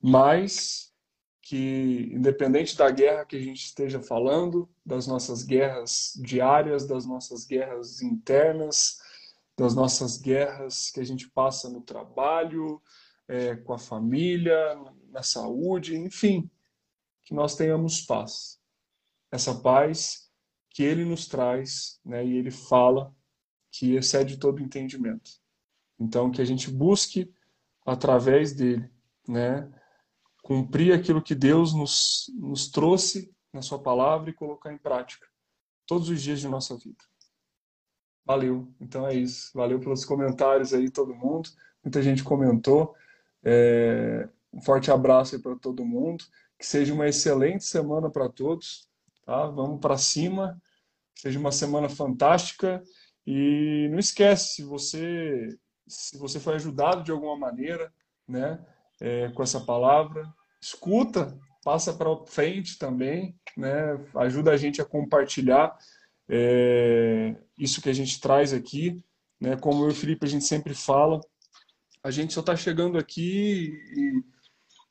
mas 0.00 0.92
que, 1.40 2.10
independente 2.12 2.76
da 2.76 2.90
guerra 2.90 3.24
que 3.24 3.36
a 3.36 3.40
gente 3.40 3.64
esteja 3.64 4.02
falando, 4.02 4.68
das 4.84 5.06
nossas 5.06 5.42
guerras 5.42 6.12
diárias, 6.22 6.86
das 6.86 7.06
nossas 7.06 7.46
guerras 7.46 8.02
internas, 8.02 8.98
das 9.56 9.74
nossas 9.74 10.18
guerras 10.18 10.90
que 10.90 11.00
a 11.00 11.04
gente 11.04 11.28
passa 11.30 11.70
no 11.70 11.80
trabalho, 11.80 12.82
é, 13.26 13.56
com 13.56 13.72
a 13.72 13.78
família, 13.78 14.78
na 15.08 15.22
saúde, 15.22 15.96
enfim, 15.96 16.50
que 17.22 17.32
nós 17.32 17.56
tenhamos 17.56 18.02
paz 18.02 18.59
essa 19.30 19.54
paz 19.54 20.30
que 20.70 20.82
ele 20.82 21.04
nos 21.04 21.26
traz, 21.26 22.00
né? 22.04 22.24
E 22.24 22.36
ele 22.36 22.50
fala 22.50 23.14
que 23.72 23.94
excede 23.94 24.36
todo 24.38 24.62
entendimento. 24.62 25.30
Então 25.98 26.30
que 26.30 26.40
a 26.40 26.44
gente 26.44 26.70
busque 26.70 27.32
através 27.84 28.52
dele, 28.52 28.90
né? 29.28 29.70
Cumprir 30.42 30.92
aquilo 30.92 31.22
que 31.22 31.34
Deus 31.34 31.74
nos, 31.74 32.32
nos 32.38 32.70
trouxe 32.70 33.34
na 33.52 33.62
sua 33.62 33.80
palavra 33.80 34.30
e 34.30 34.34
colocar 34.34 34.72
em 34.72 34.78
prática 34.78 35.26
todos 35.86 36.08
os 36.08 36.22
dias 36.22 36.40
de 36.40 36.48
nossa 36.48 36.76
vida. 36.76 37.04
Valeu. 38.24 38.72
Então 38.80 39.06
é 39.06 39.14
isso. 39.14 39.50
Valeu 39.54 39.80
pelos 39.80 40.04
comentários 40.04 40.72
aí, 40.72 40.88
todo 40.88 41.14
mundo. 41.14 41.50
Muita 41.82 42.00
gente 42.00 42.22
comentou. 42.22 42.94
É... 43.42 44.28
Um 44.52 44.60
forte 44.60 44.90
abraço 44.90 45.34
aí 45.34 45.42
para 45.42 45.56
todo 45.56 45.84
mundo. 45.84 46.24
Que 46.58 46.66
seja 46.66 46.94
uma 46.94 47.08
excelente 47.08 47.64
semana 47.64 48.10
para 48.10 48.28
todos. 48.28 48.88
Tá? 49.30 49.46
Vamos 49.46 49.78
para 49.78 49.96
cima. 49.96 50.60
Seja 51.14 51.38
uma 51.38 51.52
semana 51.52 51.88
fantástica. 51.88 52.82
E 53.24 53.86
não 53.88 54.00
esquece, 54.00 54.56
se 54.56 54.64
você, 54.64 55.56
se 55.86 56.18
você 56.18 56.40
foi 56.40 56.56
ajudado 56.56 57.04
de 57.04 57.12
alguma 57.12 57.36
maneira, 57.36 57.92
né? 58.26 58.58
é, 59.00 59.28
com 59.28 59.40
essa 59.40 59.60
palavra. 59.60 60.28
Escuta, 60.60 61.38
passa 61.62 61.92
para 61.92 62.26
frente 62.26 62.76
também, 62.76 63.38
né? 63.56 64.04
ajuda 64.16 64.50
a 64.50 64.56
gente 64.56 64.82
a 64.82 64.84
compartilhar 64.84 65.78
é, 66.28 67.36
isso 67.56 67.80
que 67.80 67.88
a 67.88 67.94
gente 67.94 68.20
traz 68.20 68.52
aqui. 68.52 69.00
Né? 69.40 69.56
Como 69.56 69.84
eu 69.84 69.90
e 69.90 69.92
o 69.92 69.94
Felipe, 69.94 70.26
a 70.26 70.28
gente 70.28 70.44
sempre 70.44 70.74
fala, 70.74 71.20
a 72.02 72.10
gente 72.10 72.32
só 72.32 72.40
está 72.40 72.56
chegando 72.56 72.98
aqui 72.98 73.72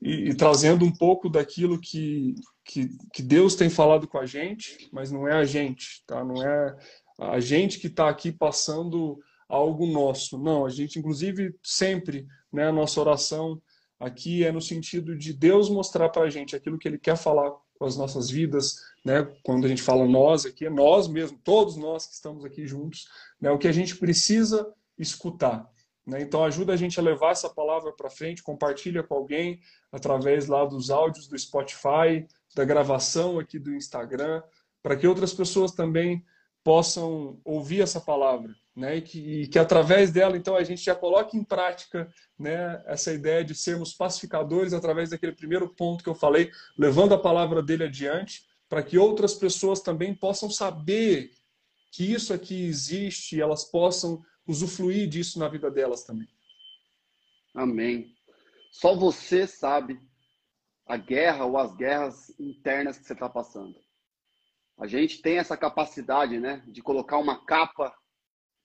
e, 0.01 0.29
e, 0.29 0.33
trazendo 0.33 0.85
um 0.85 0.91
pouco 0.91 1.29
daquilo 1.29 1.79
que, 1.79 2.35
que, 2.63 2.89
que, 3.13 3.21
Deus 3.21 3.55
tem 3.55 3.69
falado 3.69 4.07
com 4.07 4.17
a 4.17 4.25
gente, 4.25 4.89
mas 4.93 5.11
não 5.11 5.27
é 5.27 5.33
a 5.33 5.43
gente, 5.43 6.03
tá? 6.07 6.23
não 6.23 6.41
é 6.41 6.75
a 7.19 7.39
gente 7.39 7.79
que 7.79 7.87
está 7.87 8.07
aqui 8.07 8.31
passando 8.31 9.19
algo 9.47 9.85
nosso. 9.85 10.37
Não, 10.37 10.65
a 10.65 10.69
gente, 10.69 10.99
inclusive, 10.99 11.53
sempre, 11.61 12.25
né, 12.51 12.67
a 12.67 12.71
nossa 12.71 12.99
oração 12.99 13.61
aqui 13.99 14.45
é 14.45 14.51
no 14.51 14.61
sentido 14.61 15.17
de 15.17 15.33
Deus 15.33 15.69
mostrar 15.69 16.07
para 16.09 16.23
a 16.23 16.29
gente 16.29 16.55
aquilo 16.55 16.77
que 16.77 16.87
Ele 16.87 16.97
quer 16.97 17.17
falar 17.17 17.51
com 17.77 17.85
as 17.85 17.97
nossas 17.97 18.29
vidas, 18.29 18.75
né? 19.03 19.23
Quando 19.43 19.65
a 19.65 19.67
gente 19.67 19.81
fala 19.81 20.05
nós 20.05 20.45
aqui, 20.45 20.65
é 20.65 20.69
nós 20.69 21.07
mesmo, 21.07 21.39
todos 21.43 21.75
nós 21.75 22.05
que 22.05 22.13
estamos 22.13 22.45
aqui 22.45 22.67
juntos, 22.67 23.07
né? 23.41 23.49
O 23.51 23.57
que 23.57 23.67
a 23.67 23.71
gente 23.71 23.97
precisa 23.97 24.71
escutar, 24.97 25.69
né? 26.09 26.21
Então 26.21 26.43
ajuda 26.43 26.73
a 26.73 26.77
gente 26.77 26.99
a 26.99 27.03
levar 27.03 27.31
essa 27.31 27.49
palavra 27.49 27.93
para 27.93 28.09
frente, 28.09 28.43
compartilha 28.43 29.03
com 29.03 29.13
alguém 29.13 29.59
através 29.91 30.47
lá 30.47 30.65
dos 30.65 30.89
áudios 30.89 31.27
do 31.27 31.37
Spotify, 31.37 32.27
da 32.55 32.65
gravação 32.65 33.39
aqui 33.39 33.59
do 33.59 33.73
Instagram, 33.73 34.41
para 34.81 34.95
que 34.95 35.07
outras 35.07 35.33
pessoas 35.33 35.71
também 35.71 36.25
possam 36.63 37.39
ouvir 37.45 37.81
essa 37.81 38.01
palavra, 38.01 38.53
né? 38.75 38.97
E 38.97 39.01
que, 39.01 39.19
e 39.19 39.47
que 39.47 39.59
através 39.59 40.11
dela, 40.11 40.35
então, 40.35 40.55
a 40.55 40.63
gente 40.63 40.83
já 40.83 40.95
coloque 40.95 41.37
em 41.37 41.43
prática, 41.43 42.11
né? 42.37 42.81
Essa 42.85 43.13
ideia 43.13 43.43
de 43.43 43.55
sermos 43.55 43.93
pacificadores 43.93 44.73
através 44.73 45.09
daquele 45.09 45.31
primeiro 45.31 45.69
ponto 45.69 46.03
que 46.03 46.09
eu 46.09 46.15
falei, 46.15 46.51
levando 46.77 47.13
a 47.13 47.19
palavra 47.19 47.61
dele 47.61 47.85
adiante, 47.85 48.43
para 48.67 48.83
que 48.83 48.97
outras 48.97 49.33
pessoas 49.33 49.79
também 49.79 50.13
possam 50.13 50.49
saber 50.49 51.31
que 51.91 52.13
isso 52.13 52.33
aqui 52.33 52.65
existe 52.65 53.41
elas 53.41 53.63
possam 53.63 54.23
usufruir 54.49 55.07
disso 55.07 55.37
na 55.37 55.47
vida 55.47 55.69
delas 55.69 56.03
também. 56.03 56.27
Amém. 57.53 58.15
Só 58.71 58.95
você 58.95 59.45
sabe 59.45 59.99
a 60.87 60.97
guerra 60.97 61.45
ou 61.45 61.55
as 61.55 61.75
guerras 61.75 62.33
internas 62.39 62.97
que 62.97 63.05
você 63.05 63.13
está 63.13 63.29
passando. 63.29 63.79
A 64.75 64.87
gente 64.87 65.21
tem 65.21 65.37
essa 65.37 65.55
capacidade, 65.55 66.39
né, 66.39 66.63
de 66.67 66.81
colocar 66.81 67.19
uma 67.19 67.45
capa 67.45 67.93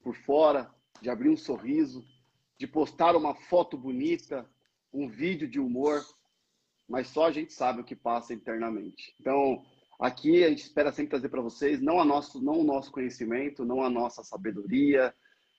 por 0.00 0.16
fora, 0.16 0.72
de 1.02 1.10
abrir 1.10 1.28
um 1.28 1.36
sorriso, 1.36 2.02
de 2.58 2.66
postar 2.66 3.14
uma 3.14 3.34
foto 3.34 3.76
bonita, 3.76 4.48
um 4.92 5.08
vídeo 5.08 5.46
de 5.46 5.60
humor, 5.60 6.02
mas 6.88 7.08
só 7.08 7.26
a 7.26 7.32
gente 7.32 7.52
sabe 7.52 7.80
o 7.80 7.84
que 7.84 7.96
passa 7.96 8.32
internamente. 8.32 9.14
Então, 9.20 9.62
aqui 10.00 10.44
a 10.44 10.48
gente 10.48 10.62
espera 10.62 10.92
sempre 10.92 11.10
trazer 11.10 11.28
para 11.28 11.42
vocês 11.42 11.80
não 11.80 12.00
a 12.00 12.04
nosso 12.04 12.42
não 12.42 12.60
o 12.60 12.64
nosso 12.64 12.90
conhecimento, 12.90 13.64
não 13.64 13.82
a 13.82 13.90
nossa 13.90 14.22
sabedoria, 14.22 15.14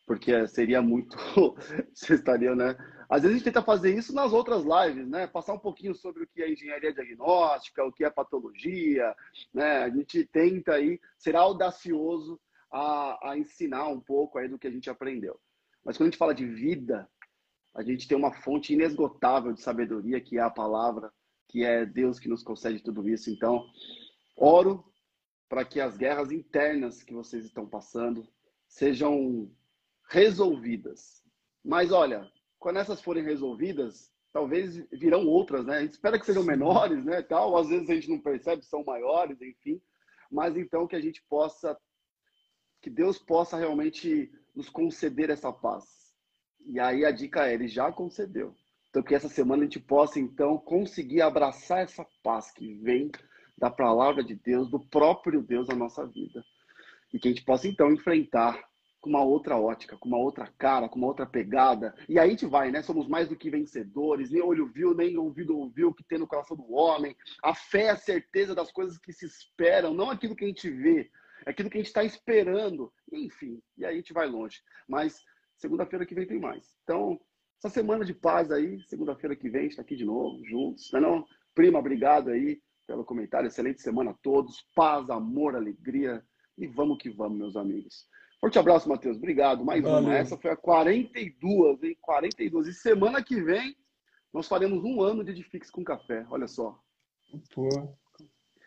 porque 0.06 0.48
seria 0.48 0.82
muito 0.82 1.18
vocês 1.94 2.20
estariam, 2.20 2.56
né? 2.56 2.76
Às 3.10 3.22
vezes 3.22 3.36
a 3.36 3.38
gente 3.38 3.44
tenta 3.46 3.62
fazer 3.62 3.96
isso 3.96 4.14
nas 4.14 4.34
outras 4.34 4.64
lives, 4.64 5.08
né? 5.08 5.28
Passar 5.28 5.54
um 5.54 5.60
pouquinho 5.60 5.96
sobre 5.96 6.24
o 6.24 6.28
que 6.28 6.42
é 6.42 6.52
engenharia 6.52 6.94
diagnóstica, 6.94 7.84
o 7.84 7.92
que 7.92 8.04
é 8.04 8.10
patologia, 8.10 9.16
né? 9.54 9.84
A 9.84 9.90
gente 9.90 10.26
tenta 10.26 10.74
aí 10.74 11.00
ser 11.18 11.36
audacioso 11.36 12.40
a, 12.72 13.32
a 13.32 13.38
ensinar 13.38 13.88
um 13.88 14.00
pouco 14.00 14.38
aí 14.38 14.48
do 14.48 14.60
que 14.60 14.68
a 14.68 14.72
gente 14.72 14.90
aprendeu. 14.90 15.40
Mas 15.84 15.98
quando 15.98 16.08
a 16.08 16.12
gente 16.12 16.20
fala 16.20 16.34
de 16.34 16.46
vida, 16.46 17.08
a 17.74 17.84
gente 17.84 18.08
tem 18.08 18.18
uma 18.18 18.34
fonte 18.34 18.74
inesgotável 18.74 19.54
de 19.54 19.62
sabedoria, 19.62 20.22
que 20.22 20.38
é 20.38 20.42
a 20.42 20.50
palavra, 20.50 21.12
que 21.48 21.64
é 21.64 21.86
Deus 21.86 22.20
que 22.20 22.30
nos 22.30 22.44
concede 22.44 22.82
tudo 22.82 23.08
isso. 23.08 23.30
Então, 23.30 23.66
oro 24.36 24.84
para 25.48 25.64
que 25.64 25.80
as 25.80 25.96
guerras 25.96 26.32
internas 26.32 27.04
que 27.04 27.14
vocês 27.14 27.46
estão 27.46 27.68
passando 27.68 28.28
sejam 28.68 29.52
resolvidas. 30.10 31.24
Mas 31.64 31.92
olha, 31.92 32.30
quando 32.60 32.78
essas 32.80 33.02
forem 33.02 33.24
resolvidas, 33.24 34.12
talvez 34.32 34.76
virão 34.92 35.26
outras, 35.28 35.66
né? 35.66 35.78
A 35.78 35.82
gente 35.82 35.94
espera 35.94 36.20
que 36.20 36.26
sejam 36.26 36.44
menores, 36.44 37.04
né? 37.06 37.22
Tal, 37.22 37.56
às 37.58 37.70
vezes 37.70 37.90
a 37.90 37.96
gente 37.96 38.10
não 38.10 38.20
percebe, 38.20 38.66
são 38.66 38.84
maiores, 38.84 39.42
enfim. 39.42 39.82
Mas 40.32 40.58
então 40.58 40.88
que 40.88 40.96
a 40.96 41.02
gente 41.02 41.24
possa, 41.30 41.78
que 42.82 42.90
Deus 42.90 43.18
possa 43.18 43.58
realmente 43.58 44.32
nos 44.56 44.70
conceder 44.70 45.30
essa 45.30 45.52
paz. 45.52 45.86
E 46.66 46.80
aí 46.80 47.06
a 47.06 47.12
dica 47.12 47.48
é, 47.48 47.54
Ele 47.54 47.68
já 47.68 47.92
concedeu. 47.92 48.56
Então 48.90 49.04
que 49.04 49.16
essa 49.16 49.30
semana 49.30 49.64
a 49.64 49.66
gente 49.66 49.80
possa 49.80 50.20
então 50.20 50.58
conseguir 50.58 51.22
abraçar 51.22 51.80
essa 51.80 52.06
paz 52.24 52.52
que 52.52 52.76
vem 52.76 53.12
da 53.58 53.70
palavra 53.70 54.24
de 54.24 54.36
Deus, 54.36 54.70
do 54.70 54.80
próprio 54.80 55.42
Deus 55.42 55.68
na 55.68 55.76
nossa 55.76 56.06
vida. 56.06 56.44
E 57.14 57.20
que 57.20 57.28
a 57.28 57.32
gente 57.32 57.46
possa 57.46 57.68
então 57.68 57.92
enfrentar 57.92 58.62
com 59.06 59.10
uma 59.12 59.24
outra 59.24 59.56
ótica, 59.56 59.96
com 59.96 60.08
uma 60.08 60.18
outra 60.18 60.52
cara, 60.58 60.90
com 60.90 60.98
uma 60.98 61.06
outra 61.06 61.28
pegada. 61.28 61.94
E 62.10 62.18
aí 62.18 62.28
a 62.28 62.30
gente 62.32 62.48
vai, 62.48 62.72
né? 62.72 62.82
Somos 62.82 63.08
mais 63.08 63.30
do 63.30 63.36
que 63.36 63.52
vencedores, 63.52 64.32
nem 64.32 64.42
olho 64.42 64.66
viu, 64.66 64.96
nem 64.96 65.16
ouvido 65.16 65.56
ouviu 65.56 65.90
o 65.90 65.94
que 65.94 66.04
tem 66.04 66.18
no 66.18 66.26
coração 66.26 66.58
do 66.58 66.74
homem. 66.74 67.16
A 67.44 67.54
fé 67.54 67.84
é 67.84 67.90
a 67.92 67.96
certeza 67.96 68.56
das 68.56 68.72
coisas 68.72 68.98
que 68.98 69.14
se 69.14 69.28
esperam, 69.28 69.94
não 69.94 70.10
aquilo 70.10 70.36
que 70.36 70.44
a 70.44 70.48
gente 70.48 70.68
vê, 70.72 71.12
é 71.46 71.52
aquilo 71.52 71.70
que 71.70 71.78
a 71.78 71.82
gente 71.82 71.88
está 71.90 72.04
esperando. 72.04 72.92
Enfim, 73.14 73.62
e 73.78 73.86
aí 73.86 73.94
a 73.94 73.98
gente 73.98 74.12
vai 74.12 74.28
longe. 74.28 74.60
Mas 74.88 75.24
segunda-feira 75.56 76.04
que 76.04 76.16
vem 76.16 76.26
tem 76.26 76.40
mais. 76.40 76.76
Então, 76.84 77.22
essa 77.60 77.70
semana 77.70 78.04
de 78.04 78.14
paz 78.16 78.52
aí, 78.52 78.82
segunda-feira 78.88 79.36
que 79.36 79.52
vem, 79.52 79.68
está 79.68 79.84
aqui 79.84 79.96
de 79.96 80.04
novo, 80.04 80.44
juntos, 80.44 80.92
não 80.92 80.98
é 80.98 81.02
não? 81.04 81.26
Prima, 81.54 81.78
obrigado 81.78 82.32
aí 82.32 82.60
pelo 82.88 83.06
comentário. 83.06 83.46
Excelente 83.46 83.84
semana 83.84 84.10
a 84.10 84.16
todos. 84.16 84.66
Paz, 84.76 85.12
amor, 85.12 85.56
alegria. 85.56 86.26
E 86.58 86.66
vamos 86.66 86.98
que 86.98 87.12
vamos, 87.12 87.38
meus 87.38 87.56
amigos. 87.56 88.08
Forte 88.46 88.60
abraço, 88.60 88.88
Matheus. 88.88 89.18
Obrigado. 89.18 89.66
Mais 89.66 89.82
Valeu. 89.82 90.02
uma. 90.02 90.16
Essa 90.16 90.38
foi 90.38 90.52
a 90.52 90.56
42, 90.56 91.82
hein? 91.82 91.98
42. 92.00 92.68
E 92.68 92.74
semana 92.76 93.24
que 93.24 93.42
vem 93.42 93.76
nós 94.32 94.48
faremos 94.48 94.84
um 94.84 95.02
ano 95.02 95.24
de 95.24 95.32
Edifix 95.32 95.72
com 95.72 95.84
café. 95.84 96.24
Olha 96.30 96.48
só. 96.48 96.80
Pô. 97.56 97.68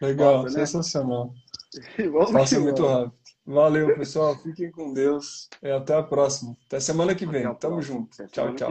Legal, 0.03 0.43
Nossa, 0.43 0.59
né? 0.59 0.67
sensacional. 0.67 1.33
Passa 2.33 2.59
muito 2.59 2.85
rápido. 2.85 3.15
Valeu, 3.47 3.95
pessoal. 3.95 4.35
Fiquem 4.43 4.69
com 4.73 4.93
Deus. 4.93 5.49
E 5.63 5.71
até 5.71 5.95
a 5.95 6.03
próxima. 6.03 6.57
Até 6.67 6.81
semana 6.81 7.15
que 7.15 7.25
vem. 7.25 7.55
Tamo 7.55 7.81
junto. 7.81 8.21
Até 8.21 8.27
tchau, 8.27 8.57
tchau. 8.57 8.71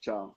Tchau. 0.00 0.36